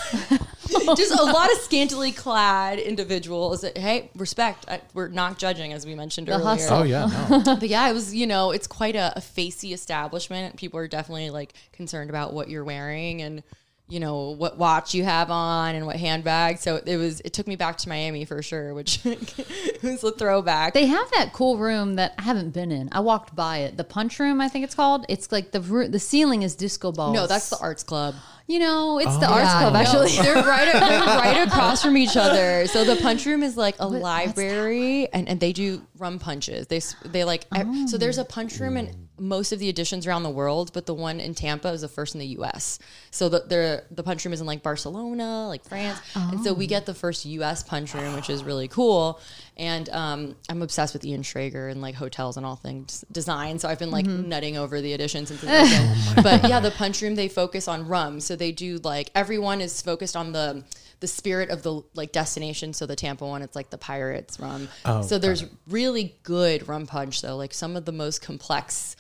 [0.96, 3.62] Just a lot of scantily clad individuals.
[3.62, 4.66] That, hey, respect.
[4.70, 6.46] I, we're not judging, as we mentioned The earlier.
[6.46, 6.78] hustle.
[6.78, 7.44] Oh yeah, no.
[7.60, 10.56] But yeah, it was, you know, it's quite a, a facey establishment.
[10.58, 13.44] People are definitely like concerned about what you're wearing and,
[13.89, 16.60] you know, what watch you have on and what handbag.
[16.60, 18.99] So it was, it took me back to Miami for sure, which
[19.84, 20.73] was a throwback.
[20.73, 22.89] They have that cool room that I haven't been in.
[22.91, 23.78] I walked by it.
[23.78, 25.06] The punch room, I think it's called.
[25.10, 27.13] It's like the roo- the ceiling is disco balls.
[27.13, 28.15] no, that's the arts club.
[28.47, 29.34] You know, it's the Oh.
[29.34, 30.12] arts Yeah, club no, actually.
[30.23, 32.65] they're right, they're right across from each other.
[32.67, 36.65] So the punch room is like a what's library, and, and they do rum punches.
[36.67, 37.97] They they like ev- so.
[37.97, 41.20] There's a punch room in most of the editions around the world, but the one
[41.20, 42.80] in Tampa is the first in the U.S.
[43.12, 46.68] So the the, the punch room is in like Barcelona, like France, and so we
[46.68, 47.64] get the first U.S.
[47.64, 49.20] punch room, which is really cool.
[49.58, 53.60] And um, I'm obsessed with Ian Schrager and like hotels and all things design.
[53.60, 56.24] So I've been like nutting over the editions since it's been.
[56.24, 58.20] but yeah, the punch room they focus on rum.
[58.22, 60.64] So they do like everyone is focused on the
[61.00, 62.74] the spirit of the like destination.
[62.74, 64.68] So the Tampa one, it's like the pirates rum.
[64.86, 68.96] Oh, so there's really good rum punch though, like some of the most complex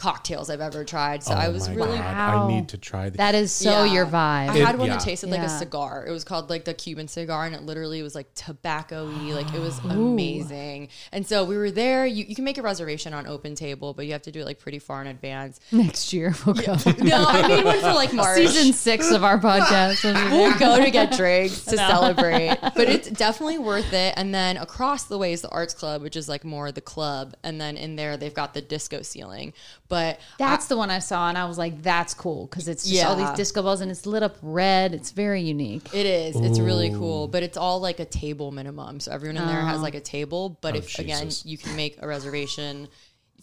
[0.00, 1.22] cocktails I've ever tried.
[1.22, 2.48] So oh I Oh was my really God, Wow.
[2.48, 3.92] I need to try the that is so Yeah.
[3.92, 4.48] your vibe.
[4.48, 4.96] I had one yeah.
[4.96, 6.06] that tasted like a cigar.
[6.06, 9.34] It was called like the Cuban cigar, and it literally was like tobacco-y.
[9.34, 10.88] Like it was amazing.
[11.12, 12.06] And so we were there.
[12.06, 14.44] You, you can make a reservation on Open Table, but you have to do it
[14.46, 15.60] like pretty far in advance.
[15.70, 16.76] Next year we'll go.
[16.98, 18.36] No, I made one for like March.
[18.38, 20.02] Season six of our podcast.
[20.30, 24.14] We'll go to get drinks to celebrate, but it's definitely worth it.
[24.16, 27.34] And then across the way is the Arts Club, which is like more the club,
[27.42, 29.52] and then in there they've got the disco ceiling.
[29.90, 33.04] But That's the one I saw, and I was like, "That's cool" because it's just
[33.04, 34.94] all these disco balls, and it's lit up red.
[34.94, 35.92] It's very unique.
[35.92, 36.36] It is.
[36.36, 39.00] It's really cool, but it's all like a table minimum.
[39.00, 39.82] So everyone in there has oh.
[39.82, 40.56] like a table.
[40.60, 42.86] But Oh, if again you can make a reservation,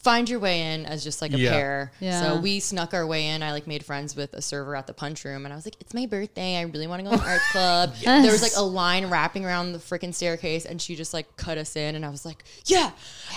[0.08, 1.52] find your way in as just like a Yeah.
[1.52, 1.92] pair.
[2.00, 2.22] Yeah.
[2.22, 3.44] So we snuck our way in.
[3.44, 5.76] I like made friends with a server at the punch room and I was like,
[5.82, 6.56] it's my birthday.
[6.58, 7.94] I really want to go to the arts club.
[8.28, 11.58] There was like a line wrapping around the freaking staircase and she just like cut
[11.58, 12.92] us in and I was like, yeah.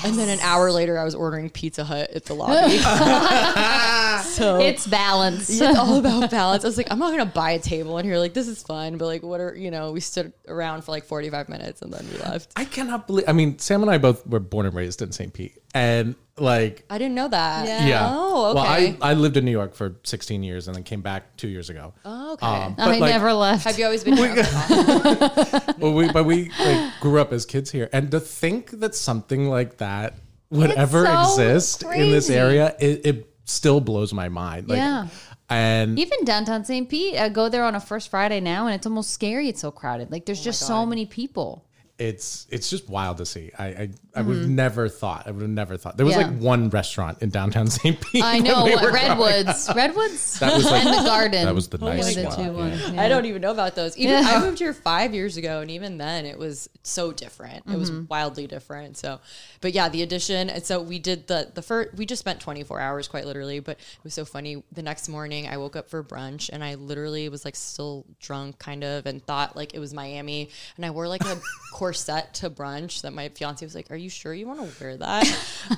[0.05, 2.79] And then an hour later I was ordering Pizza Hut at the lobby.
[4.23, 5.49] so It's balance.
[5.51, 6.65] it's all about balance.
[6.65, 8.19] I was like, I'm not gonna buy a table in here.
[8.19, 9.93] Like, this is fun, but like, what are you know?
[9.93, 12.53] We stood around for like 45 minutes and then we left.
[12.57, 13.29] I cannot believe.
[13.29, 15.33] I mean, Sam and I both were born and raised in St.
[15.33, 17.67] Pete, and like, I didn't know that.
[17.69, 17.87] Yeah.
[17.87, 18.09] yeah.
[18.11, 18.55] Oh, okay.
[18.55, 18.67] Well.
[19.03, 21.71] I I lived in New York for 16 years and then came back two years
[21.71, 21.93] ago.
[22.05, 22.47] Oh, okay.
[22.47, 23.65] Um, I like, never left.
[23.65, 24.31] Have you always been here?
[24.33, 25.59] Okay.
[25.79, 29.49] Well, we but we like grew up as kids here, and to think that something
[29.49, 30.15] like that
[30.51, 34.69] would It's ever so exist in this area, it, it still blows my mind.
[34.69, 35.09] Like, Yeah.
[35.49, 36.89] and Even downtown St.
[36.89, 39.49] Pete, I go there on a first Friday now, and it's almost scary.
[39.49, 40.11] It's so crowded.
[40.11, 41.65] Like Oh there's just so many people.
[42.01, 43.51] It's it's just wild to see.
[43.59, 45.27] I I, I would have never thought.
[45.27, 46.31] I would have never thought there was Mm-hmm.
[46.33, 46.37] Yeah.
[46.39, 48.01] like one restaurant in downtown St.
[48.01, 48.25] Pete.
[48.25, 49.71] I when know we were Redwoods.
[49.77, 51.45] Redwoods, That was like and the garden.
[51.45, 52.37] that was the Were nice the one.
[52.37, 52.49] two yeah.
[52.51, 53.03] ones, yeah.
[53.03, 53.97] I don't even know about those.
[53.99, 54.31] Even Yeah.
[54.31, 57.65] I moved here five years ago, and even then, it was so different.
[57.71, 58.97] It was wildly different.
[58.97, 59.21] So,
[59.61, 60.49] but yeah, the Edition.
[60.51, 61.95] And so we did the the first.
[61.95, 63.61] We just spent 24 hours, quite literally.
[63.61, 64.63] But it was so funny.
[64.73, 68.59] The next morning, I woke up for brunch, and I literally was like still drunk,
[68.59, 70.49] kind of, and thought like it was Miami.
[70.77, 71.39] And I wore like a
[71.90, 74.96] corset to brunch that my fiance was like, "Are you sure you want to wear
[74.96, 75.24] that?"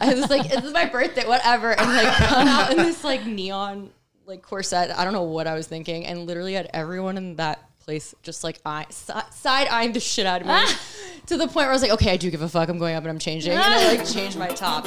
[0.01, 3.25] I was like, "This is my birthday, whatever." And like come out in this like
[3.25, 3.90] neon
[4.27, 4.90] like corset.
[4.90, 8.44] I don't know what I was thinking, and literally had everyone in that place just
[8.44, 10.81] like eye, si- side eyeing the shit out of me ah.
[11.27, 12.68] to the point where I was like, okay, I do give a fuck.
[12.68, 14.85] I'm going up and I'm changing, and I like changed my top.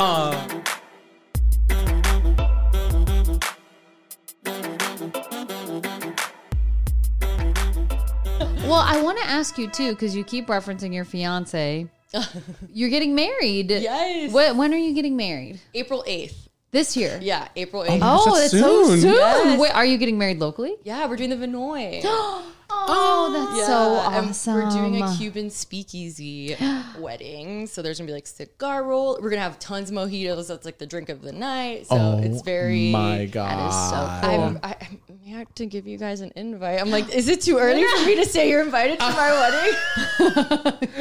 [8.67, 11.87] Well, I want to ask you too, because you keep referencing your fiance.
[12.73, 13.71] You're getting married.
[13.71, 14.31] Yes.
[14.31, 15.59] What, when are you getting married?
[15.73, 16.49] April eighth.
[16.71, 17.19] This year.
[17.21, 18.01] Yeah, April oh, eighth.
[18.03, 19.01] Oh, That's it's so soon.
[19.01, 19.13] soon.
[19.13, 19.59] Yes.
[19.59, 20.75] Wait, are you getting married locally?
[20.83, 22.01] Yeah, we're doing the Vinoy.
[22.69, 24.53] Oh, oh, that's so Yeah, and awesome.
[24.55, 26.55] We're doing a Cuban speakeasy
[26.99, 27.67] wedding.
[27.67, 29.19] So there's gonna be like cigar roll.
[29.21, 30.47] We're gonna have tons of mojitos.
[30.47, 31.87] That's like the drink of the night.
[31.87, 34.43] So Oh it's very my god, That is so cool.
[34.45, 34.87] I'm, I, I
[35.25, 36.81] may have to give you guys an invite.
[36.81, 40.85] I'm like, is it too early for me to say you're invited to my wedding?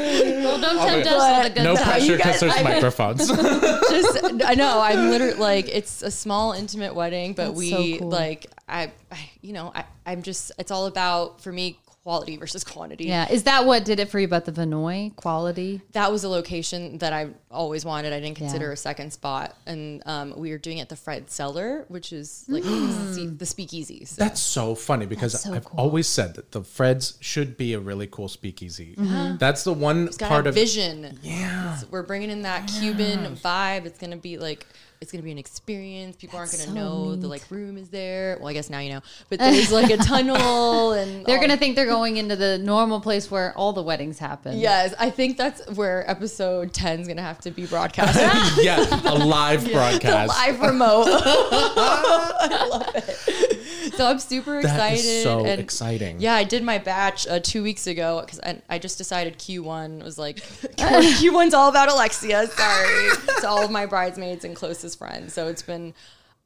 [0.44, 1.84] well, don't tempt us with a good No time.
[1.84, 3.26] pressure because there's I- microphones.
[3.28, 4.80] Just, I know.
[4.80, 8.10] I'm literally like, it's a small, intimate wedding, but That's we so cool.
[8.10, 12.64] like, I, I, you know, I, I'm just, it's all about for me quality versus
[12.64, 13.04] quantity.
[13.06, 15.80] Yeah, is that what did it for you about the Vinoy quality?
[15.92, 18.12] that was a location that I always wanted.
[18.12, 18.72] I didn't consider Yeah.
[18.72, 22.44] a second spot, and um, we were doing it at the Fred Cellar, which is
[22.46, 24.04] like the, the speakeasy.
[24.04, 24.22] So.
[24.22, 25.80] That's so funny because so I've cool.
[25.80, 28.94] always said that the Freds should be a really cool speakeasy.
[29.38, 31.18] That's the one It's got part a of vision.
[31.22, 31.74] Yeah.
[31.76, 33.86] It's- we're bringing in that Cuban vibe.
[33.86, 34.66] It's gonna be like
[35.04, 36.16] it's gonna be an experience.
[36.16, 38.38] People aren't gonna so know the like room is there.
[38.40, 41.76] Well, I guess now you know, but there's like a tunnel, and They're gonna think
[41.76, 44.58] they're going into the normal place where all the weddings happen.
[44.58, 48.18] Yes, I think that's where episode 10 is gonna have to be broadcast.
[48.62, 50.30] yeah, a live the broadcast.
[50.30, 51.04] live remote.
[51.06, 53.63] I love it.
[53.96, 54.98] So I'm super excited.
[55.04, 56.20] is so and exciting.
[56.20, 60.02] Yeah, I did my batch uh, two weeks ago because I, I just decided Q1
[60.02, 60.36] was like
[60.76, 62.46] Q1's all about Alexia.
[62.46, 65.32] Sorry, to all of my bridesmaids and closest friends.
[65.32, 65.94] So it's been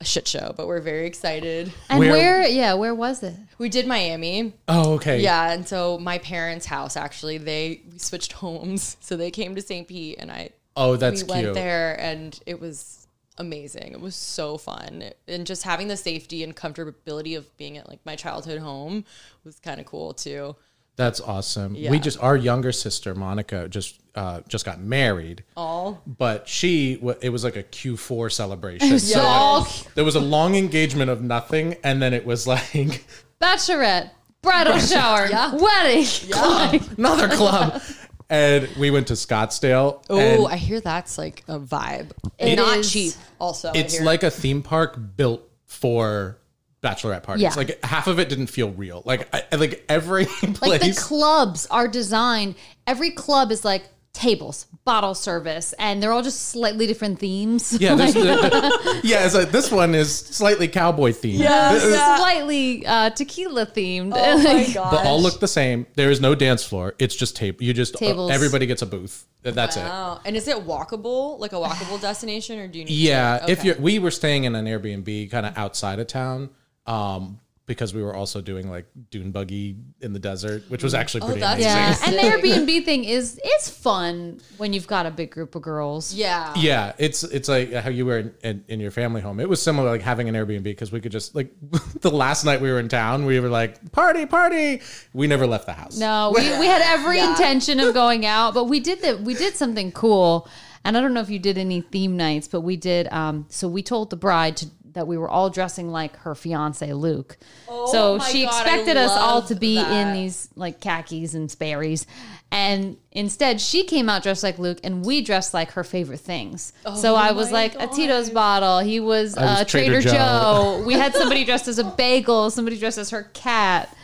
[0.01, 1.73] a shit show, but we're very excited.
[1.89, 3.35] And Where- where, yeah, where was it?
[3.59, 4.53] We did Miami.
[4.69, 5.21] Oh, okay.
[5.21, 9.63] Yeah, and so my parents' house actually they we switched homes, so they came to
[9.63, 9.89] St.
[9.89, 12.98] Pete, and I Oh, that's we went there, and it was
[13.39, 13.93] amazing.
[13.93, 18.01] It was so fun, and just having the safety and comfortability of being at like
[18.05, 19.05] my childhood home
[19.45, 20.57] was kind of cool too.
[20.97, 21.77] That's awesome.
[21.77, 21.93] Yeah.
[21.93, 27.31] We just our younger sister Monica just uh, just got married, All but she it
[27.31, 28.99] was like a Q4 celebration.
[28.99, 33.05] So like, there was a long engagement of nothing, and then it was like
[33.41, 34.11] Bachelorette,
[34.43, 35.55] bridal shower, yeah.
[35.55, 36.05] wedding.
[36.33, 37.81] club, another club.
[38.31, 40.05] And we went to Scottsdale.
[40.11, 42.11] oh, I hear that's like a vibe.
[42.39, 43.15] It Not is- cheap.
[43.41, 44.05] Also, I it's hear.
[44.05, 46.39] like a theme park built for
[46.83, 47.43] bachelorette parties.
[47.43, 47.55] Yeah.
[47.57, 49.03] Like half of it didn't feel real.
[49.05, 50.61] Like I, like every place.
[50.61, 52.55] Like the clubs are designed.
[52.87, 53.85] Every club is like
[54.19, 57.79] tables, bottle service, and they're all just slightly different themes.
[57.81, 58.15] yeah, there's,
[59.05, 59.25] yeah.
[59.25, 61.39] It's like this one is slightly cowboy themed.
[61.39, 62.17] Yeah, This is- yeah.
[62.17, 64.13] slightly uh, tequila themed.
[64.17, 65.87] oh my god, But all look the same.
[65.95, 66.95] There is no dance floor.
[66.99, 67.63] It's just tape.
[67.63, 68.31] You just uh, Tables.
[68.33, 69.25] everybody gets a booth.
[69.43, 69.83] That's it.
[69.83, 72.93] And is it walkable, like a walkable destination, or do you need?
[72.95, 76.51] Yeah, to, if you're, we were staying in an Airbnb kind of outside of town,
[76.87, 81.21] um, because we were also doing like dune buggy in the desert, which was actually
[81.21, 82.15] pretty that's amazing.
[82.15, 85.63] Yeah, and the Airbnb thing is it's fun when you've got a big group of
[85.63, 86.13] girls.
[86.15, 86.53] Yeah.
[86.57, 89.39] Yeah, it's it's like how you were in, in, in your family home.
[89.39, 91.53] It was similar, like having an Airbnb because we could just like
[92.01, 94.81] the last night we were in town, we were like party, party.
[95.13, 95.97] We never left the house.
[95.99, 97.31] No, we, we had every Yeah.
[97.31, 99.21] intention of going out, but we did that.
[99.21, 100.49] We did something cool,
[100.85, 103.13] and I don't know if you did any theme nights, but we did.
[103.13, 106.93] Um, so we told the bride to, that we were all dressing like her fiance
[106.93, 107.37] Luke.
[107.67, 112.07] so she God, I expected us all to be in these like khakis and Sperry's,
[112.51, 116.73] and instead she came out dressed like Luke, and we dressed like her favorite things.
[116.97, 118.79] so I was Oh my like a Tito's bottle.
[118.81, 120.79] He was, I was uh, Trader Trader, Joe.
[120.81, 120.85] Joe.
[120.87, 123.95] we had somebody dressed as a bagel, somebody dressed as her cat.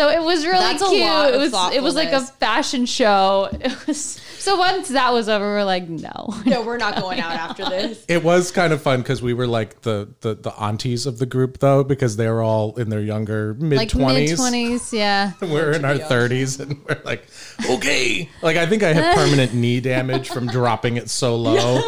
[0.00, 1.02] So it was really That's a cute.
[1.02, 3.50] lot It was it was like a fashion show.
[3.60, 6.32] It was so once that was over, we are like, no.
[6.46, 8.02] No, we're not going out after this.
[8.08, 11.26] It was kind of fun because we were like the, the the aunties of the
[11.26, 14.36] group though, because they were all in their younger mid Like mid twenties.
[14.38, 15.32] twenties, yeah.
[15.42, 17.26] we're in our thirties and we're like,
[17.68, 18.30] okay.
[18.40, 21.82] Like I think I have permanent knee damage from dropping it so low.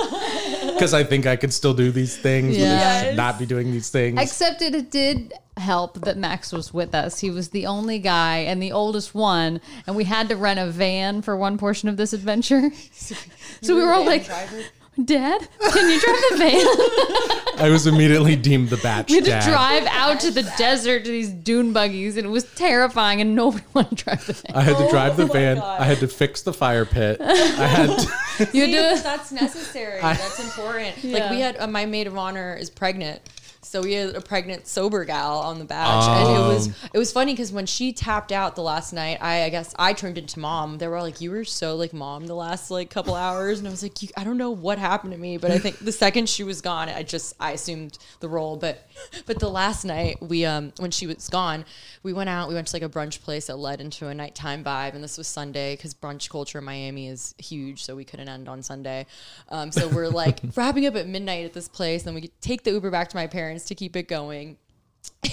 [0.74, 3.04] Because I think I could still do these things, but I Yes.
[3.06, 4.20] should not be doing these things.
[4.20, 7.20] Except it, it did help that Max was with us.
[7.20, 10.66] He was the only guy and the oldest one, and we had to rent a
[10.66, 12.70] van for one portion of this adventure.
[13.64, 17.64] So we were all like, Dad, can you drive the van?
[17.64, 19.48] I was immediately deemed the batch We had to dad.
[19.48, 23.64] drive out to the desert to these dune buggies, and it was terrifying, and nobody
[23.74, 24.52] wanted to drive the van.
[24.56, 25.58] I had to drive the Oh van.
[25.58, 27.20] I had to fix the fire pit.
[27.20, 27.34] I
[27.66, 30.00] had to, You See, had to that's necessary.
[30.00, 31.04] That's important.
[31.04, 33.20] Like we had uh, my maid of honor is pregnant.
[33.72, 36.74] So we had a pregnant sober gal on the batch, and it was Um.
[36.92, 39.94] it was funny because when she tapped out the last night, I, I guess I
[39.94, 40.76] turned into mom.
[40.76, 43.66] They were all like, "You were so like mom the last like couple hours," and
[43.66, 45.90] I was like, you, "I don't know what happened to me, but I think the
[45.90, 48.86] second she was gone, I just I assumed the role." But
[49.24, 51.64] but the last night we um when she was gone,
[52.02, 52.48] we went out.
[52.48, 55.18] We went to like a brunch place that led into a nighttime vibe, and this
[55.18, 59.06] was Sunday because brunch culture in Miami is huge, so we couldn't end on Sunday.
[59.48, 62.72] Um, so we're like wrapping up at midnight at this place, then we take the
[62.72, 64.56] Uber back to my parents to keep it going.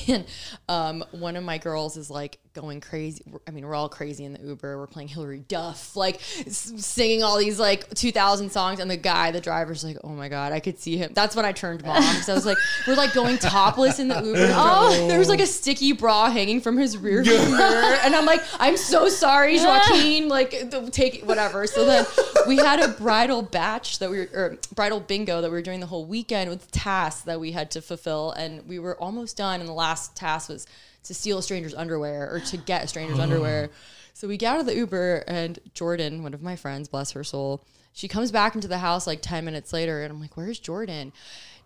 [0.07, 0.25] And
[0.67, 3.23] um, one of my girls is like going crazy.
[3.47, 4.77] I mean, we're all crazy in the Uber.
[4.77, 8.79] We're playing Hilary Duff, like singing all these like 2000 songs.
[8.79, 11.11] And the guy, the driver's like, oh my God, I could see him.
[11.13, 12.03] That's when I turned mom.
[12.19, 14.51] So I was like, we're like going topless in the Uber.
[14.53, 17.97] Oh, there was like a sticky bra hanging from his rear view mirror.
[18.03, 20.27] And I'm like, I'm so sorry, Joaquin.
[20.27, 21.65] Like, take whatever.
[21.65, 22.05] So then
[22.47, 25.79] we had a bridal batch that we were, or bridal bingo that we were doing
[25.79, 28.31] the whole weekend with tasks that we had to fulfill.
[28.31, 29.61] And we were almost done.
[29.61, 30.67] And the last task was
[31.03, 33.69] to steal a stranger's underwear or to get a stranger's underwear.
[34.13, 37.23] So we get out of the Uber, and Jordan, one of my friends, bless her
[37.23, 37.63] soul,
[37.93, 40.03] she comes back into the house like 10 minutes later.
[40.03, 41.11] And I'm like, where's Jordan?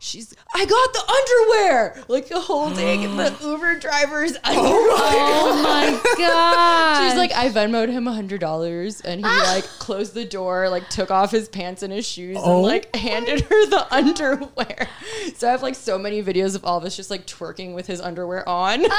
[0.05, 4.97] She's, I got the underwear, like holding the Uber driver's oh underwear.
[4.99, 7.07] Oh my god!
[7.09, 10.89] She's like, I Venmoed him a hundred dollars, and he like closed the door, like
[10.89, 14.89] took off his pants and his shoes, Oh and like handed her the underwear.
[15.37, 17.87] So I have like so many videos of all of us just like twerking with
[17.87, 18.81] his underwear on.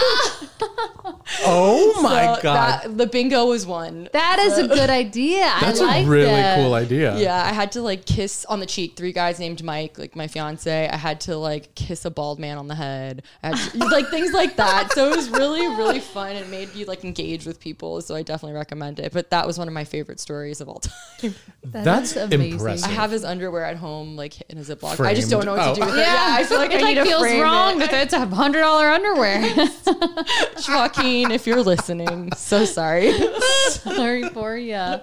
[1.44, 4.08] oh my So god, that- the bingo was one.
[4.12, 5.52] that is a good idea.
[5.60, 6.56] that's I like a really that.
[6.56, 7.16] cool idea.
[7.18, 8.96] Yeah, I had to like kiss on the cheek.
[8.96, 10.88] Three guys named Mike, like my fiance.
[10.88, 13.22] I had to like kiss a bald man on the head.
[13.42, 14.92] I had to- like things like that.
[14.92, 16.36] So it was really, really fun.
[16.36, 18.00] It made you like engage with people.
[18.00, 19.12] So I definitely recommend it.
[19.12, 21.34] But that was one of my favorite stories of all time.
[21.64, 22.52] that's amazing.
[22.52, 22.88] impressive.
[22.88, 25.04] I have his underwear at home, like in a Ziploc.
[25.04, 25.76] I just don't know what Framed.
[25.76, 25.90] to do Oh.
[25.90, 26.00] with it.
[26.00, 26.02] Oh.
[26.02, 27.90] Yeah, I feel like it I like need to feels frame wrong it.
[27.90, 29.40] that it's a hundred dollar underwear.
[30.68, 33.12] Joaquin, if you're listening, so sorry.
[33.70, 34.96] Sorry for you.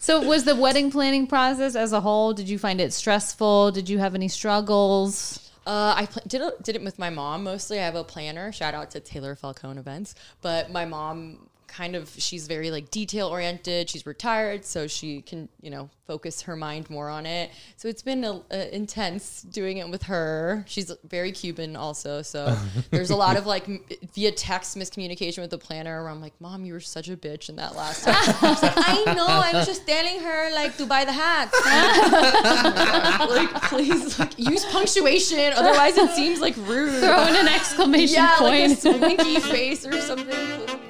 [0.00, 2.32] So, was the wedding planning process as a whole?
[2.32, 3.72] Did you find it stressful?
[3.72, 5.50] Did you have any struggles?
[5.66, 7.78] Uh, I pl- did it, did it with my mom mostly.
[7.78, 8.52] I have a planner.
[8.52, 10.14] Shout out to Taylor Falcone Events.
[10.40, 13.88] But my mom kind of she's very like detail oriented.
[13.88, 17.50] She's retired, so she can you know focus her mind more on it.
[17.76, 20.64] So it's been a, a intense doing it with her.
[20.66, 22.56] She's very Cuban also, so
[22.90, 26.02] there's a lot of like m- via text miscommunication with the planner.
[26.02, 28.24] Where I'm like, Mom, you were such a bitch in that last text.
[28.24, 29.26] She's like, I know.
[29.28, 31.52] I was just telling her like to buy the hat.
[33.30, 38.36] like please like use punctuation otherwise it seems like rude Throw in an exclamation yeah
[38.40, 38.84] like point.
[38.84, 40.87] a winky face or something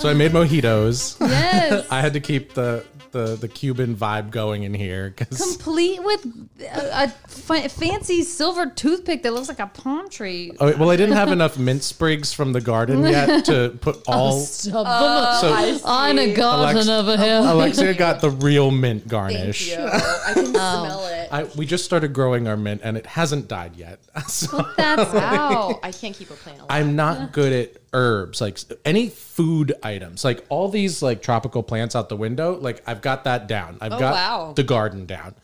[0.00, 1.16] so I made mojitos.
[1.20, 1.86] yes.
[1.90, 6.24] I had to keep the the the Cuban vibe going in here because Complete with
[6.60, 10.52] a, a fa- fancy silver toothpick that looks like a palm tree.
[10.60, 14.12] oh, well, I didn't have enough mint sprigs from the garden yet to put oh,
[14.12, 14.40] all.
[14.40, 17.40] Stub oh, so on a garden Alex- over here.
[17.44, 19.70] Alexia got the real mint Thank garnish.
[19.70, 19.78] you.
[19.78, 20.84] I can oh.
[20.84, 21.28] smell it.
[21.32, 24.00] I, we just started growing our mint and it hasn't died yet.
[24.30, 26.70] So That's Wow, I can't keep a plant alive.
[26.70, 31.94] I'm not good at herbs, like any food items, like all these like tropical plants
[31.94, 32.58] out the window.
[32.58, 33.78] Like I've got that down.
[33.80, 34.52] I've oh, got wow.
[34.54, 35.34] the garden down.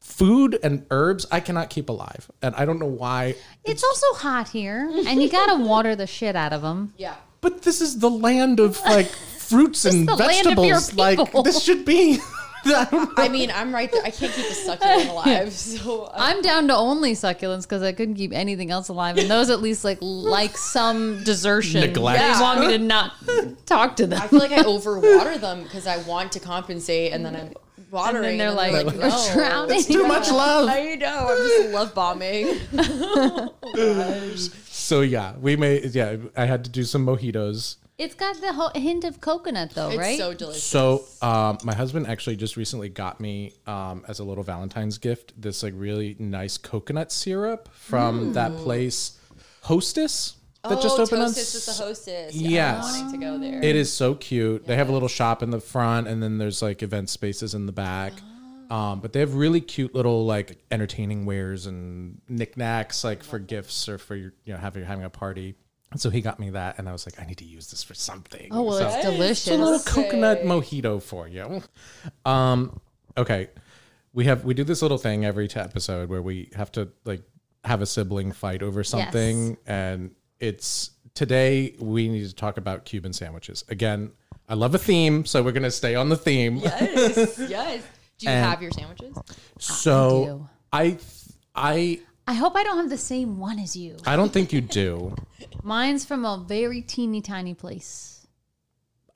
[0.00, 3.34] Food and herbs, I cannot keep alive, and I don't know why.
[3.64, 6.92] It's also hot here, and you gotta water the shit out of them.
[6.96, 7.16] yeah.
[7.40, 11.34] But this is the land of like fruits and the land of your vegetables.
[11.34, 12.18] Like this should be.
[12.64, 13.08] I.
[13.16, 14.02] I mean, I'm right there.
[14.02, 15.52] I can't keep a succulent alive.
[15.52, 19.30] So uh, I'm down to only succulents because I couldn't keep anything else alive, and
[19.30, 21.80] those at least like like some desertion.
[21.80, 22.20] Neglect.
[22.20, 23.12] They want me to not
[23.66, 24.20] talk to them.
[24.20, 27.52] I feel like I overwater them because I want to compensate, and then I'm
[27.90, 28.16] watering.
[28.16, 29.08] And then they're and like, no.
[29.08, 30.68] "We're drowning." It's too much love.
[30.68, 31.28] I know.
[31.30, 32.58] I'm just love bombing.
[34.74, 35.94] So yeah, we made.
[35.94, 37.76] Yeah, I had to do some mojitos.
[38.02, 40.18] It's got the whole hint of coconut, though, It's right?
[40.18, 40.64] so delicious.
[40.64, 45.40] So, um, my husband actually just recently got me um, as a little Valentine's gift
[45.40, 49.18] this like really nice coconut syrup from that place,
[49.62, 50.34] Hostess,
[50.68, 51.28] that just oh, opened on.
[51.28, 52.34] Toastist is the hostess.
[52.34, 52.84] Yes.
[52.84, 53.62] I'm wanting to go there.
[53.62, 54.66] It is so cute.
[54.66, 57.66] They have a little shop in the front, and then there's like event spaces in
[57.66, 58.12] the back.
[58.70, 63.86] Um, but they have really cute little like entertaining wares and knickknacks like for gifts
[63.88, 65.54] or for your you know having having a party.
[65.92, 67.82] And so he got me that, and I was like, I need to use this
[67.84, 68.48] for something.
[68.50, 69.46] oh well, So- it's it's a delicious.
[69.58, 71.62] little coconut mojito for you.
[72.24, 72.80] Um,
[73.16, 73.48] okay,
[74.12, 77.22] we have we do this little thing every t- episode where we have to like
[77.64, 83.12] have a sibling fight over something, and it's today we need to talk about Cuban
[83.12, 84.10] sandwiches again.
[84.48, 86.56] I love a theme, so we're gonna stay on the theme.
[86.56, 87.38] yes.
[87.48, 87.82] yes.
[88.18, 89.16] Do you And- have your sandwiches?
[89.58, 90.48] So do.
[90.72, 90.98] I
[91.54, 93.96] I I hope I don't have the same one as you.
[94.06, 95.14] I don't think you do.
[95.62, 98.26] Mine's from a very teeny tiny place.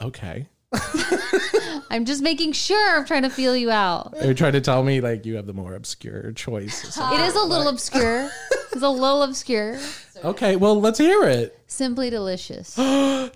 [0.00, 0.48] Okay,
[1.90, 2.98] I'm just making sure.
[2.98, 4.14] I'm trying to feel you out.
[4.22, 6.84] you're trying to tell me like you have the more obscure choice.
[6.98, 8.30] It is a little obscure.
[8.72, 9.78] It's a little obscure.
[10.22, 11.58] Okay, well let's hear it.
[11.66, 12.76] Simply delicious.
[12.78, 13.30] Is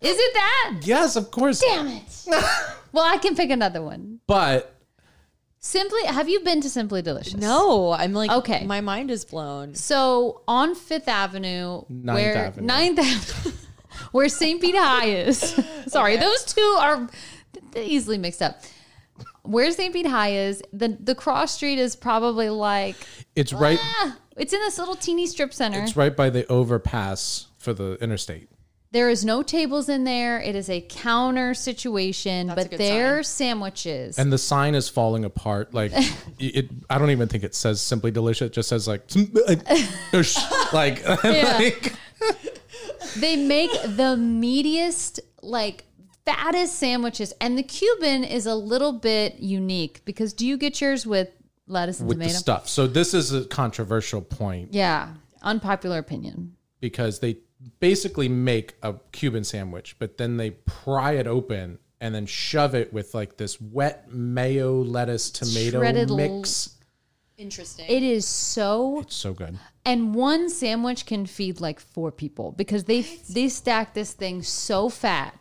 [0.00, 0.80] it that?
[0.82, 1.58] Yes, of course.
[1.58, 2.26] Damn it.
[2.92, 4.20] well, I can pick another one.
[4.28, 4.77] But
[5.60, 7.34] Simply, have you been to Simply Delicious?
[7.34, 8.64] No, I'm like, Okay.
[8.64, 9.74] my mind is blown.
[9.74, 12.66] So on Fifth Avenue, Ninth where Avenue.
[12.66, 13.56] Ninth Avenue,
[14.12, 14.60] where St.
[14.60, 15.38] Pete High is.
[15.88, 17.08] Sorry, those two are
[17.76, 18.60] easily mixed up.
[19.42, 19.92] Where St.
[19.92, 22.96] Pete High is, the the cross street is probably like
[23.34, 23.78] it's right.
[23.80, 25.82] ah, it's in this little teeny strip center.
[25.82, 28.48] It's right by the overpass for the interstate.
[28.90, 30.40] There is no tables in there.
[30.40, 34.18] It is a counter situation, a but good their sandwiches.
[34.18, 35.74] And the sign is falling apart.
[35.74, 35.92] Like
[36.38, 39.68] it, I don't even think it says "Simply Delicious." It just says like, like,
[40.72, 41.92] like
[43.16, 45.84] they make the meatiest, like
[46.24, 51.06] fattest sandwiches, and the Cuban is a little bit unique because do you get yours
[51.06, 51.28] with
[51.66, 52.38] lettuce and with the tomato?
[52.38, 52.68] stuff.
[52.68, 56.54] So this is a controversial point Yeah, unpopular opinion.
[56.80, 57.38] because they
[57.80, 62.92] basically make a Cuban sandwich, but then they pry it open and then shove it
[62.92, 66.76] with like this wet mayo, lettuce, tomato Shredded l- mix.
[67.36, 67.86] Interesting.
[67.88, 69.58] It is so, It's so good.
[69.84, 74.88] and one sandwich can feed like four people because they they stack this thing so
[74.88, 75.38] fat.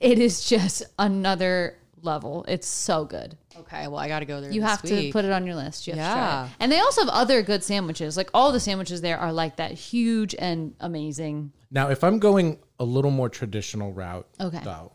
[0.00, 2.44] It is just another level.
[2.48, 3.36] It's so good.
[3.56, 4.50] okay, well, I got to go there.
[4.52, 5.86] You this have to put it on your list.
[5.86, 6.44] You have to try Yeah.
[6.46, 6.50] it.
[6.60, 8.16] And they also have other good sandwiches.
[8.16, 11.52] Like all the sandwiches there are like that huge and amazing.
[11.70, 14.60] Now, if I'm going a little more traditional route, Okay.
[14.64, 14.92] though,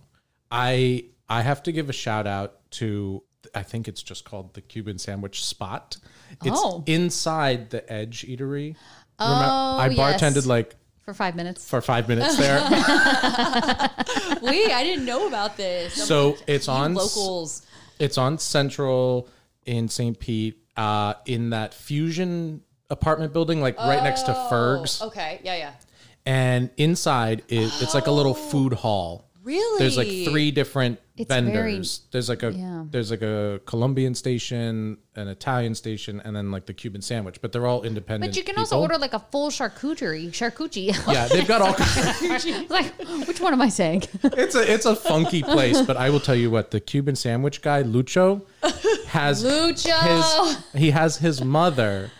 [0.51, 3.23] I I have to give a shout out to
[3.55, 5.95] I think it's just called the Cuban Sandwich Spot.
[6.43, 6.83] It's Oh.
[6.85, 8.75] inside the Edge Eatery.
[9.17, 9.25] Oh,
[9.79, 9.97] I yes.
[10.21, 10.75] bartended like
[11.09, 11.67] For five minutes.
[11.67, 12.59] for five minutes there.
[14.43, 15.95] Wait, I didn't know about this.
[15.95, 17.65] so it's on locals.
[17.97, 19.27] it's on Central
[19.65, 20.19] in St.
[20.19, 25.01] Pete, uh, in that Fusion apartment building, like right next to Ferg's.
[25.01, 25.71] Okay, yeah, yeah.
[26.27, 29.25] And inside is it's like a little food hall.
[29.43, 29.79] Really?
[29.79, 31.53] There's like three different It's vendors.
[31.53, 32.85] very- there's like a Yeah.
[32.89, 37.41] there's like a Colombian station, an Italian station, and then like the Cuban sandwich.
[37.41, 38.31] But they're all independent.
[38.31, 40.95] But you can also order like a full charcuterie, charcuterie.
[41.13, 41.73] Yeah, they've got all.
[41.75, 42.93] kinds- like,
[43.27, 44.03] which one am I saying?
[44.23, 47.61] it's a it's a funky place, but I will tell you what the Cuban sandwich
[47.61, 48.41] guy Lucho
[49.07, 50.47] has Lucho!
[50.71, 52.11] his he has his mother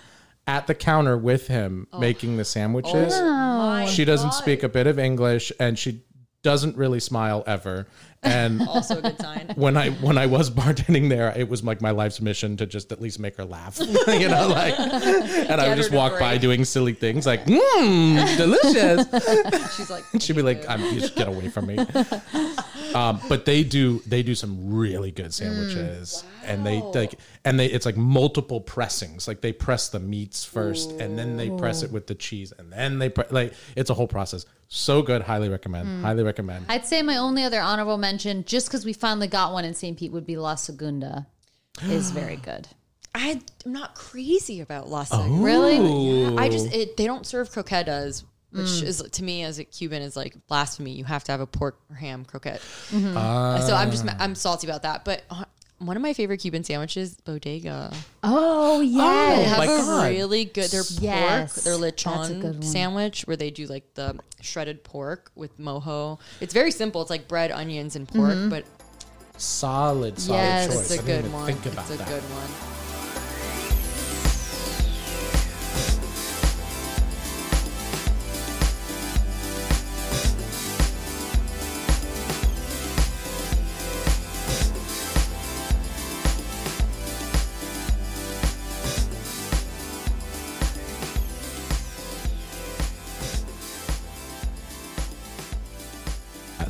[0.46, 2.00] at the counter with him oh.
[2.00, 3.14] making the sandwiches.
[3.16, 3.86] Oh.
[3.88, 4.36] She doesn't God.
[4.36, 6.02] speak a bit of English, and she
[6.42, 7.86] doesn't really smile ever.
[8.22, 9.54] And Also a good sign.
[9.56, 12.92] when I when I was bartending there, it was like my life's mission to just
[12.92, 16.66] at least make her laugh, you know, like, and I would just walk by doing
[16.66, 19.76] silly things like, mmm, delicious.
[19.78, 21.78] She's like, She'd be like, "I'm just get away from me."
[22.94, 27.16] Um, but they do they do some really good sandwiches, and they like
[27.46, 29.28] and they it's like multiple pressings.
[29.28, 32.72] Like they press the meats first, and then they press it with the cheese, and
[32.72, 34.46] then they pre- like it's a whole process.
[34.68, 36.04] So good, highly recommend.
[36.04, 36.66] Highly recommend.
[36.70, 39.98] I'd say my only other honorable mention, just because we finally got one in St.
[39.98, 41.28] Pete, would be La Segunda.
[41.84, 42.68] Is very good.
[43.16, 45.28] I'm not crazy about lasagna.
[45.30, 45.42] Oh.
[45.42, 46.38] Really?
[46.38, 48.84] I just it, they don't serve croquetas, which Mm.
[48.84, 50.92] is to me as a Cuban is like blasphemy.
[50.92, 52.62] You have to have a pork or ham croquette.
[52.92, 53.16] Mm-hmm.
[53.18, 53.60] Ah.
[53.66, 55.06] so I'm just I'm salty about that.
[55.06, 55.46] But uh,
[55.78, 57.94] one of my favorite Cuban sandwiches, bodega.
[58.24, 59.54] Oh They yes.
[59.54, 60.10] Oh, my have a God.
[60.10, 65.32] really good their Yes, pork, their lechon sandwich where they do like the shredded pork
[65.36, 66.20] with mojo.
[66.42, 67.02] It's very simple.
[67.02, 68.50] It's like bread, onions, and pork, Mm-hmm.
[68.50, 68.66] but
[69.38, 70.68] Solid, solid Yes.
[70.68, 70.92] choice.
[70.92, 71.46] it's a I good one.
[71.46, 72.08] Think about it's a that.
[72.10, 72.50] good one.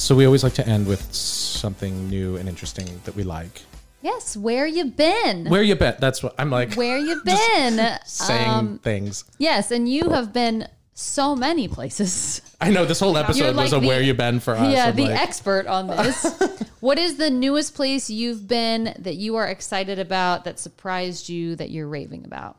[0.10, 3.62] So we always like to end with something new and interesting that we like.
[4.01, 4.36] Yes.
[4.36, 5.45] Where you been?
[5.47, 5.97] Where you been?
[5.99, 6.74] That's what I'm like.
[6.74, 7.99] Where you been?
[8.05, 9.24] saying Um, things.
[9.38, 12.41] yes, and you have been so many places.
[12.60, 14.74] I know this whole episode like was a the- where you been for us.
[14.74, 16.26] yeah, I'm the like, expert on this.
[16.80, 21.55] what is the newest place you've been that you are excited about that surprised you
[21.57, 22.57] that you're raving about?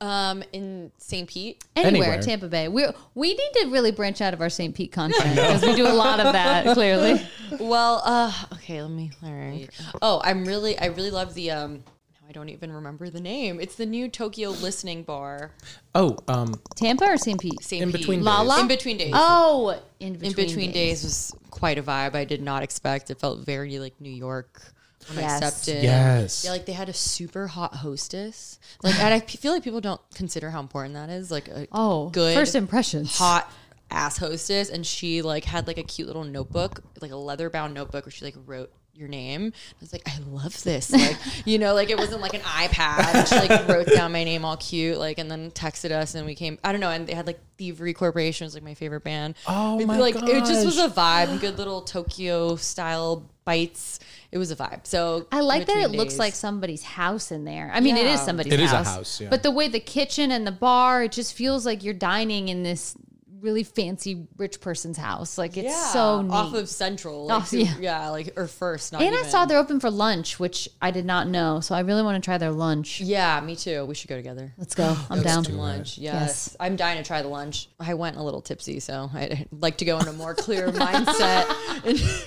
[0.00, 1.28] Um, in St.
[1.28, 2.22] Pete, Anywhere, Anywhere.
[2.22, 2.68] Tampa Bay.
[2.68, 2.86] We
[3.16, 4.72] we need to really branch out of our St.
[4.72, 6.66] Pete content because we do a lot of that.
[6.74, 7.20] Clearly,
[7.58, 9.10] Well, uh, okay, let me.
[9.24, 9.68] All right.
[10.00, 11.50] Oh, I'm really, I really love the.
[11.50, 11.74] Um,
[12.12, 13.58] now I don't even remember the name.
[13.58, 15.50] It's the new Tokyo listening bar.
[15.96, 17.40] oh, um, Tampa or St.
[17.40, 17.60] Pete?
[17.60, 17.82] St.
[17.82, 18.00] In Pete.
[18.02, 18.54] between Lala?
[18.54, 18.60] days.
[18.62, 19.12] In between days.
[19.16, 21.02] Oh, in between, in between days.
[21.02, 22.14] was quite a vibe.
[22.14, 23.10] I did not expect.
[23.10, 24.62] It felt very like New York
[25.08, 25.68] when Yes.
[25.68, 25.72] I.
[25.72, 26.44] Yes.
[26.44, 28.58] Yeah, like they had a super hot hostess.
[28.82, 31.30] Like, and I feel like people don't consider how important that is.
[31.30, 33.16] Like a Oh, good first impressions.
[33.18, 33.50] hot
[33.90, 37.72] ass hostess and she like had like a cute little notebook like a leather bound
[37.72, 41.58] notebook where she like wrote your name I was like I love this like you
[41.58, 44.98] know like it wasn't like an iPad she like wrote down my name all cute
[44.98, 47.40] like and then texted us and we came I don't know and they had like
[47.56, 50.90] Thievery Corporation was like my favorite band Oh It- my like it just was a
[50.90, 54.00] vibe good little Tokyo style bites
[54.30, 57.44] it was a vibe so I like that it between looks like somebody's house in
[57.44, 57.70] there.
[57.72, 58.86] I mean, it is somebody's It is house.
[58.86, 59.28] a house, yeah.
[59.30, 62.62] But the way the kitchen and the bar, it just feels like you're dining in
[62.62, 62.94] this
[63.40, 65.38] really fancy rich person's house.
[65.38, 66.32] Like it's yeah, so neat.
[66.32, 67.74] off of Central like, Off- yeah.
[67.80, 68.08] yeah.
[68.10, 71.28] like or first not and I saw they're open for lunch, which I did not
[71.28, 71.60] know.
[71.60, 73.00] So I really want to try their lunch.
[73.00, 74.96] yeah me too we should go together Let's go.
[75.10, 75.44] I'm down.
[75.44, 75.98] Some lunch.
[75.98, 76.14] Yes.
[76.14, 76.56] Yes.
[76.58, 77.68] I'm dying to try the lunch.
[77.78, 81.46] I went a little tipsy, so I'd like to go in a more clear mindset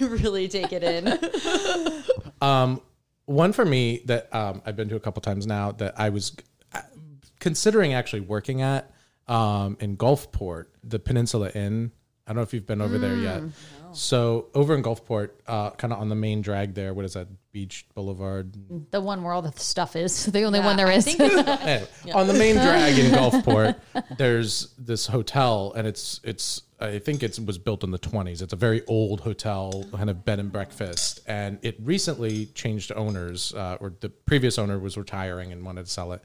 [0.01, 2.03] and really take it in.
[2.41, 2.81] Um,
[3.25, 6.35] one for me that um, I've been to a couple times now that I was
[6.73, 6.81] uh,
[7.39, 8.91] considering actually working at
[9.31, 11.91] um, in Gulfport, the Peninsula Inn.
[12.27, 13.41] I don't know if you've been over there yet.
[13.93, 16.93] So over in Gulfport, uh, kind of on the main drag there.
[16.93, 17.27] What is that?
[17.51, 18.55] Beach Boulevard.
[18.91, 20.25] The one where all the stuff is.
[20.31, 21.03] The only one there I is.
[21.05, 23.75] think it's- Anyway, on the main drag in Gulfport,
[24.17, 28.41] there's this hotel, and it's it's I think it was built in the 20s.
[28.41, 33.53] It's a very old hotel, kind of bed and breakfast, and it recently changed owners,
[33.53, 36.23] uh, or the previous owner was retiring and wanted to sell it,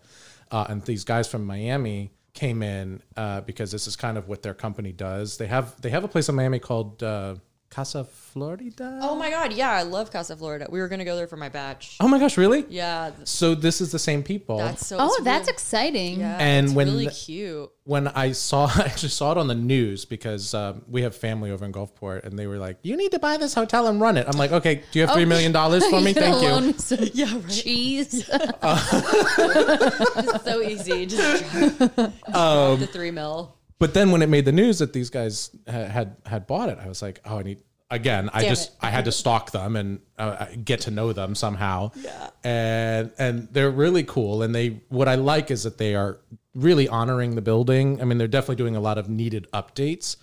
[0.53, 4.43] uh, and these guys from Miami came in uh, because this is kind of what
[4.43, 5.39] their company does.
[5.39, 7.37] They have they have a place in Miami called uh,
[7.77, 8.99] Casa Florida.
[9.03, 10.67] oh my god, yeah, I love Casa Florida.
[10.71, 11.99] We were gonna go there for my batch.
[12.01, 12.65] Oh my gosh, really?
[12.71, 14.57] Yeah, So this is the same people.
[14.57, 14.97] that's so.
[14.99, 16.21] oh, it's that's really, exciting.
[16.21, 17.71] yeah, And it's when really cute.
[17.85, 21.51] when I saw, I actually saw it on the news because um, we have family
[21.51, 24.17] over in Gulfport, and they were like, "You need to buy this hotel and run
[24.17, 26.15] it." I'm like, "Okay, do you have three million dollars for me?
[26.15, 27.49] Thank you." me some Yeah, right.
[27.51, 28.27] cheese.
[28.27, 31.05] Just so easy.
[31.07, 31.45] Just
[32.35, 33.55] Um, the three mil.
[33.79, 36.79] But then when it made the news that these guys ha- had had bought it,
[36.81, 37.59] I was like, "Oh, I need."
[37.89, 38.77] Again, I Damn just it.
[38.83, 41.93] I had to stalk them and uh, get to know them somehow.
[41.95, 42.31] Yeah.
[42.43, 44.43] and and they're really cool.
[44.43, 46.19] And they what I like is that they are
[46.55, 48.01] really honoring the building.
[48.01, 50.17] I mean, they're definitely doing a lot of needed updates,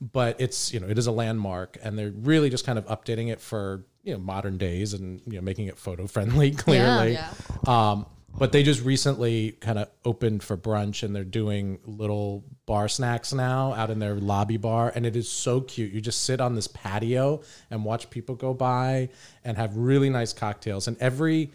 [0.00, 3.32] but it's you know it is a landmark, and they're really just kind of updating
[3.32, 6.50] it for you know modern days and you know making it photo friendly.
[6.66, 7.30] Clearly, Yeah.
[7.66, 8.06] Um,
[8.38, 13.32] But they just recently kind of opened for brunch and they're doing little bar snacks
[13.32, 14.92] now out in their lobby bar.
[14.94, 15.92] And it is so cute.
[15.92, 19.08] You just sit on this patio and watch people go by
[19.44, 20.86] and have really nice cocktails.
[20.86, 21.50] And every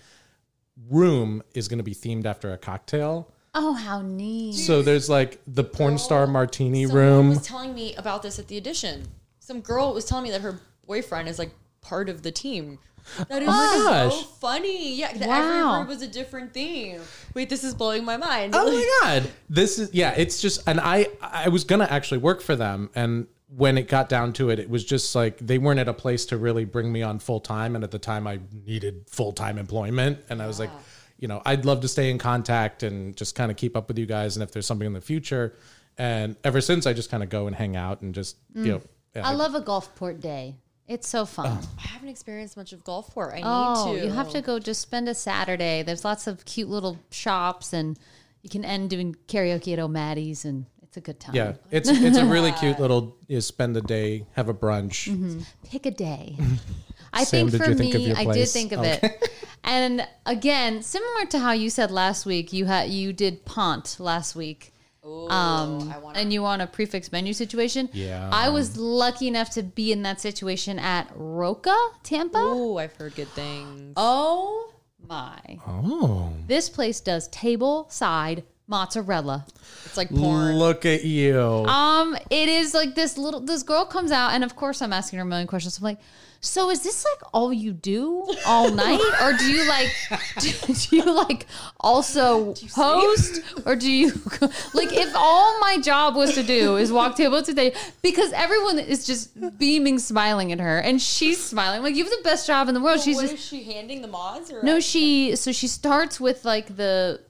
[0.89, 3.31] room is going to be themed after a cocktail.
[3.55, 4.55] Oh, how neat.
[4.55, 7.29] So there's like the porn star martini Someone room.
[7.29, 9.05] was telling me about this at the audition.
[9.39, 12.79] Some girl was telling me that her boyfriend is like part of the team.
[13.29, 14.25] That is oh my so gosh.
[14.39, 14.95] funny.
[14.95, 15.79] Yeah, 'cause every Wow.
[15.79, 17.01] room was a different theme.
[17.33, 18.53] Wait, this is blowing my mind.
[18.55, 19.29] Oh my god.
[19.49, 22.89] This is yeah, it's just and I I was going to actually work for them
[22.95, 25.93] and when it got down to it it was just like they weren't at a
[25.93, 29.59] place to really bring me on full time and at the time I needed full-time
[29.59, 30.71] employment and I was like,
[31.19, 33.99] you know, I'd love to stay in contact and just kind of keep up with
[33.99, 35.55] you guys and if there's something in the future
[35.99, 38.65] and ever since I just kind of go and hang out and just, you mm.
[38.67, 38.81] know,
[39.15, 40.55] yeah, I love a Gulfport day.
[40.87, 41.59] It's so fun.
[41.79, 43.33] I haven't experienced much of Gulfport.
[43.35, 44.05] I Oh, need to.
[44.07, 45.81] you have to go just spend a Saturday.
[45.81, 47.97] There's lots of cute little shops, and
[48.41, 51.35] you can end doing karaoke at O'Maddy's, and it's a good time.
[51.35, 55.09] yeah, it's it's a really cute little you spend the day, have a brunch.
[55.09, 55.39] Mm-hmm.
[55.65, 56.35] Pick a day.
[57.13, 58.99] I Sam, think did for you think of me, your I did think of Okay.
[59.03, 59.29] it.
[59.65, 64.35] And again, similar to how you said last week, you had you did Pont last
[64.35, 64.72] week.
[65.03, 67.89] Um, I wanna- and you want a prefix menu situation.
[67.93, 68.29] Yeah.
[68.31, 72.37] I was lucky enough to be in that situation at Rocca, Tampa.
[72.39, 73.93] Oh, I've heard good things.
[73.97, 74.71] Oh
[75.07, 75.39] my.
[75.67, 76.31] Oh.
[76.47, 79.45] This place does table side mozzarella.
[79.85, 80.57] It's like porn.
[80.57, 81.37] Look at you.
[81.37, 85.19] Um, it is like this little this girl comes out, and of course I'm asking
[85.19, 85.77] her a million questions.
[85.77, 85.99] I'm like,
[86.43, 89.89] so is this like all you do all night, or do you like
[90.39, 91.47] do, do you like
[91.79, 94.07] also host, or do you
[94.73, 99.05] like if all my job was to do is walk table today because everyone is
[99.05, 102.73] just beaming, smiling at her, and she's smiling like you have the best job in
[102.73, 102.99] the world.
[102.99, 104.51] She's what just is she handing the mods?
[104.51, 107.21] Or no, she so she starts with like the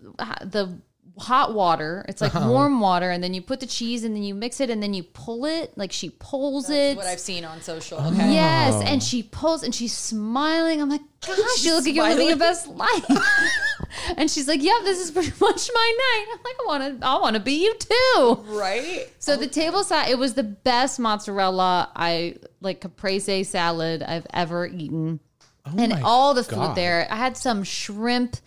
[0.41, 0.75] the
[1.17, 2.03] hot water.
[2.09, 2.39] It's Uh-huh.
[2.39, 4.81] like warm water, and then you put the cheese, and then you mix it, and
[4.81, 5.77] then you pull it.
[5.77, 6.97] Like she pulls it.
[6.97, 7.99] what I've seen on social.
[7.99, 8.33] Okay.
[8.33, 8.81] Yes, Oh.
[8.81, 10.81] and she pulls, and she's smiling.
[10.81, 13.05] I'm like, gosh, you look like you're living your best life.
[14.17, 17.07] and she's like, "Yep, this is pretty much my night." I'm like, "I want to,
[17.07, 19.07] I want to be you too." Right?
[19.19, 24.65] So the table side, it was the best mozzarella I like caprese salad I've ever
[24.67, 25.19] eaten,
[25.65, 27.07] and Oh my all the food there.
[27.09, 28.37] I had some shrimp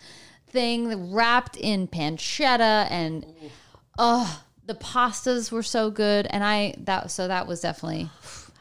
[0.57, 3.23] thing wrapped in pancetta, and
[3.99, 6.25] oh, the pastas were so good.
[6.31, 8.09] And I that so that was definitely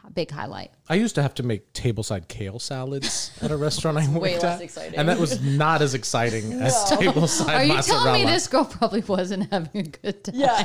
[0.06, 0.72] a big highlight.
[0.90, 4.60] I used to have to make tableside kale salads at a restaurant I worked at,
[4.60, 4.98] exciting.
[4.98, 8.04] and that was not as exciting as tableside Are you mozzarella.
[8.04, 10.34] telling me this girl probably wasn't having a good time?
[10.36, 10.62] Yeah.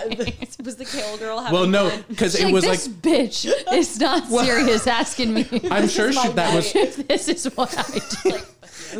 [0.63, 2.03] was the kale girl having well, no, fun?
[2.09, 6.11] because She's it like, was like this bitch is not serious asking me I'm sure
[6.11, 8.37] she, that was if this is what I do.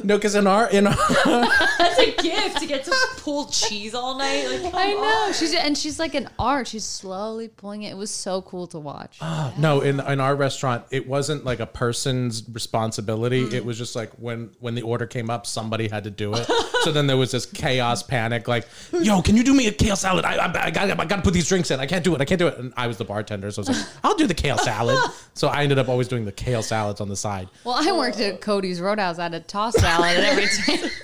[0.03, 4.17] No, because in our in our That's a gift to get to pull cheese all
[4.17, 4.47] night.
[4.47, 5.31] Like, I know.
[5.33, 6.67] She's and she's like an art.
[6.67, 7.91] She's slowly pulling it.
[7.91, 9.19] It was so cool to watch.
[9.57, 13.45] no in in our restaurant it wasn't like a person's responsibility.
[13.45, 13.53] Mm.
[13.53, 16.45] It was just like when when the order came up, somebody had to do it.
[16.83, 19.95] so then there was this chaos, panic, like, "Yo, can you do me a kale
[19.95, 20.25] salad?
[20.25, 21.79] I, I, I got I got to put these drinks in.
[21.79, 22.21] I can't do it.
[22.21, 24.27] I can't do it." And I was the bartender, so I was like, "I'll do
[24.27, 24.97] the kale salad."
[25.33, 27.47] so I ended up always doing the kale salads on the side.
[27.63, 29.19] Well, I worked at Cody's Roadhouse.
[29.19, 30.89] I had a toss salad and everything.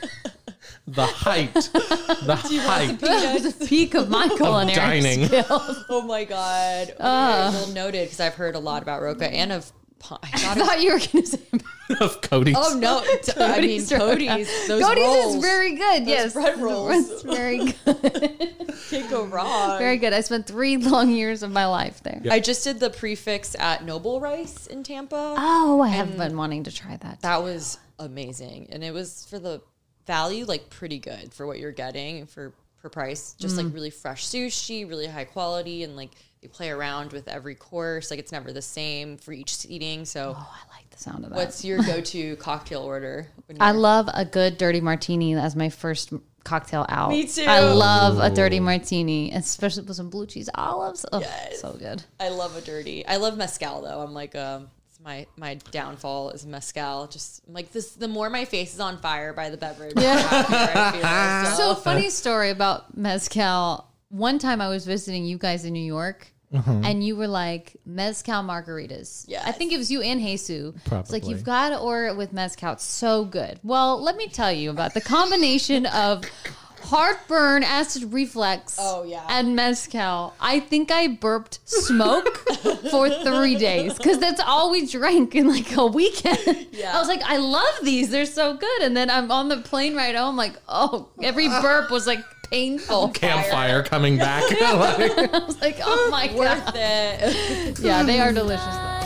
[0.90, 3.00] The height, the height.
[3.02, 5.26] that was the peak of my culinary dining.
[5.26, 5.84] skills.
[5.90, 6.92] oh my god.
[6.92, 9.70] Okay, well noted because I've heard a lot about Rocca and of.
[10.10, 11.40] I I thought of, thought you were going to say
[12.00, 12.56] of Cody's.
[12.58, 14.10] oh no, I mean Cody's Roadhouse.
[14.30, 14.68] Cody's.
[14.70, 16.08] Those Cody's rolls is very good.
[16.08, 17.10] yes, bread rolls.
[17.12, 18.56] It's very good.
[18.90, 19.80] can't go wrong.
[19.80, 20.14] Very good.
[20.14, 22.22] I spent three long years of my life there.
[22.32, 25.36] I just did the prefix at Noble Rice in Tampa.
[25.38, 27.22] Oh, I have been wanting to try that.
[27.24, 29.62] That was amazing, and it was for the
[30.06, 33.34] value, like pretty good for what you're getting for per price.
[33.40, 37.56] Just like really fresh sushi, really high quality, and like they play around with every
[37.56, 38.12] course.
[38.12, 40.06] Like it's never the same for each seating.
[40.06, 41.36] So, Oh, I like the sound of that.
[41.36, 43.28] what's your go-to cocktail order?
[43.60, 47.10] I love a good dirty martini as my first cocktail out.
[47.10, 47.44] Me too.
[47.46, 51.06] I love a dirty martini, especially with some blue cheese olives.
[51.12, 51.22] Oh,
[51.56, 52.04] so good.
[52.20, 53.06] I love a dirty.
[53.06, 54.00] I love mezcal though.
[54.02, 54.70] I'm like um.
[54.98, 57.08] It's My my downfall is mezcal.
[57.08, 57.92] Just I'm like this.
[57.92, 61.58] The more my face is on fire by the beverage, the happier I feel.
[61.76, 63.88] So funny story about mezcal.
[64.10, 66.28] One time I was visiting you guys in New York.
[66.54, 66.86] Mm-hmm.
[66.86, 69.26] And you were like mezcal margaritas.
[69.28, 69.44] Yes.
[69.46, 70.74] I think it was you and Jesus.
[70.90, 72.72] It's like you've got to order it with mezcal.
[72.72, 73.60] It's so good.
[73.64, 76.24] Well, let me tell you about the combination of
[76.90, 78.78] heartburn, acid reflux.
[78.80, 79.26] Oh, yeah.
[79.30, 80.34] And mezcal.
[80.40, 82.38] I think I burped smoke
[82.92, 86.68] for three days because that's all we drank in like a weekend.
[86.72, 86.96] Yeah.
[86.96, 88.10] I was like, I love these.
[88.10, 88.82] They're so good.
[88.82, 92.20] And then I'm on the plane ride home, I'm like, oh, every burp was like
[92.50, 93.10] painful.
[93.14, 94.44] Campfire coming back.
[94.52, 96.74] Like- I was like, oh my Worth god.
[96.76, 97.80] it.
[97.80, 98.97] Yeah, they are delicious though.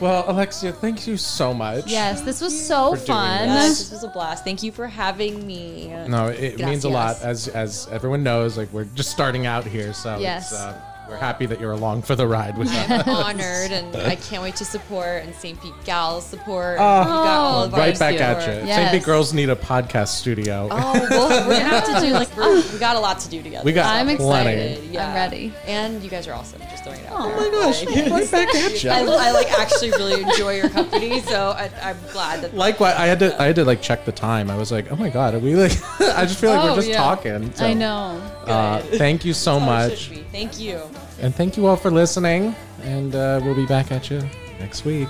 [0.00, 1.86] Well, Alexia, thank you so much.
[1.86, 3.48] Yes, this was so doing fun.
[3.48, 4.44] Yes, this was a blast.
[4.44, 5.88] Thank you for having me.
[6.08, 7.20] No, it means a lot.
[7.22, 10.52] As as everyone knows, like we're just starting out here, so Yes.
[10.52, 13.08] it's, uh, we're happy that you're along for the ride with us.
[13.08, 15.60] honored and I can't wait to support and St.
[15.60, 16.74] Pete Gals support.
[16.74, 18.68] you got all of right back at you.
[18.68, 18.76] Yes.
[18.76, 18.90] St.
[18.92, 20.68] Pete girls need a podcast studio.
[20.70, 23.42] Oh, well, we're gonna have to do like we're, we got a lot to do
[23.42, 23.64] together.
[23.64, 24.52] we got I'm plenty.
[24.76, 24.96] excited.
[24.96, 25.52] I'm ready.
[25.66, 26.60] And you guys are awesome.
[26.80, 27.50] Just throwing it out Oh there.
[27.52, 28.90] my Gosh, right back at you.
[28.90, 32.54] I, I like actually really enjoy your company, so I, I'm glad that.
[32.54, 34.50] like what I had to I had to like check the time.
[34.50, 35.72] I was like, oh my god, are we like?
[36.00, 36.96] I just feel like Oh, we're just yeah.
[36.96, 37.52] talking.
[37.54, 38.20] So, I know.
[38.46, 40.24] Uh, thank you so That's how it much.
[40.32, 40.80] Thank you.
[41.20, 42.54] and thank you all for listening.
[42.82, 44.22] And uh, we'll be back at you
[44.58, 45.08] next week.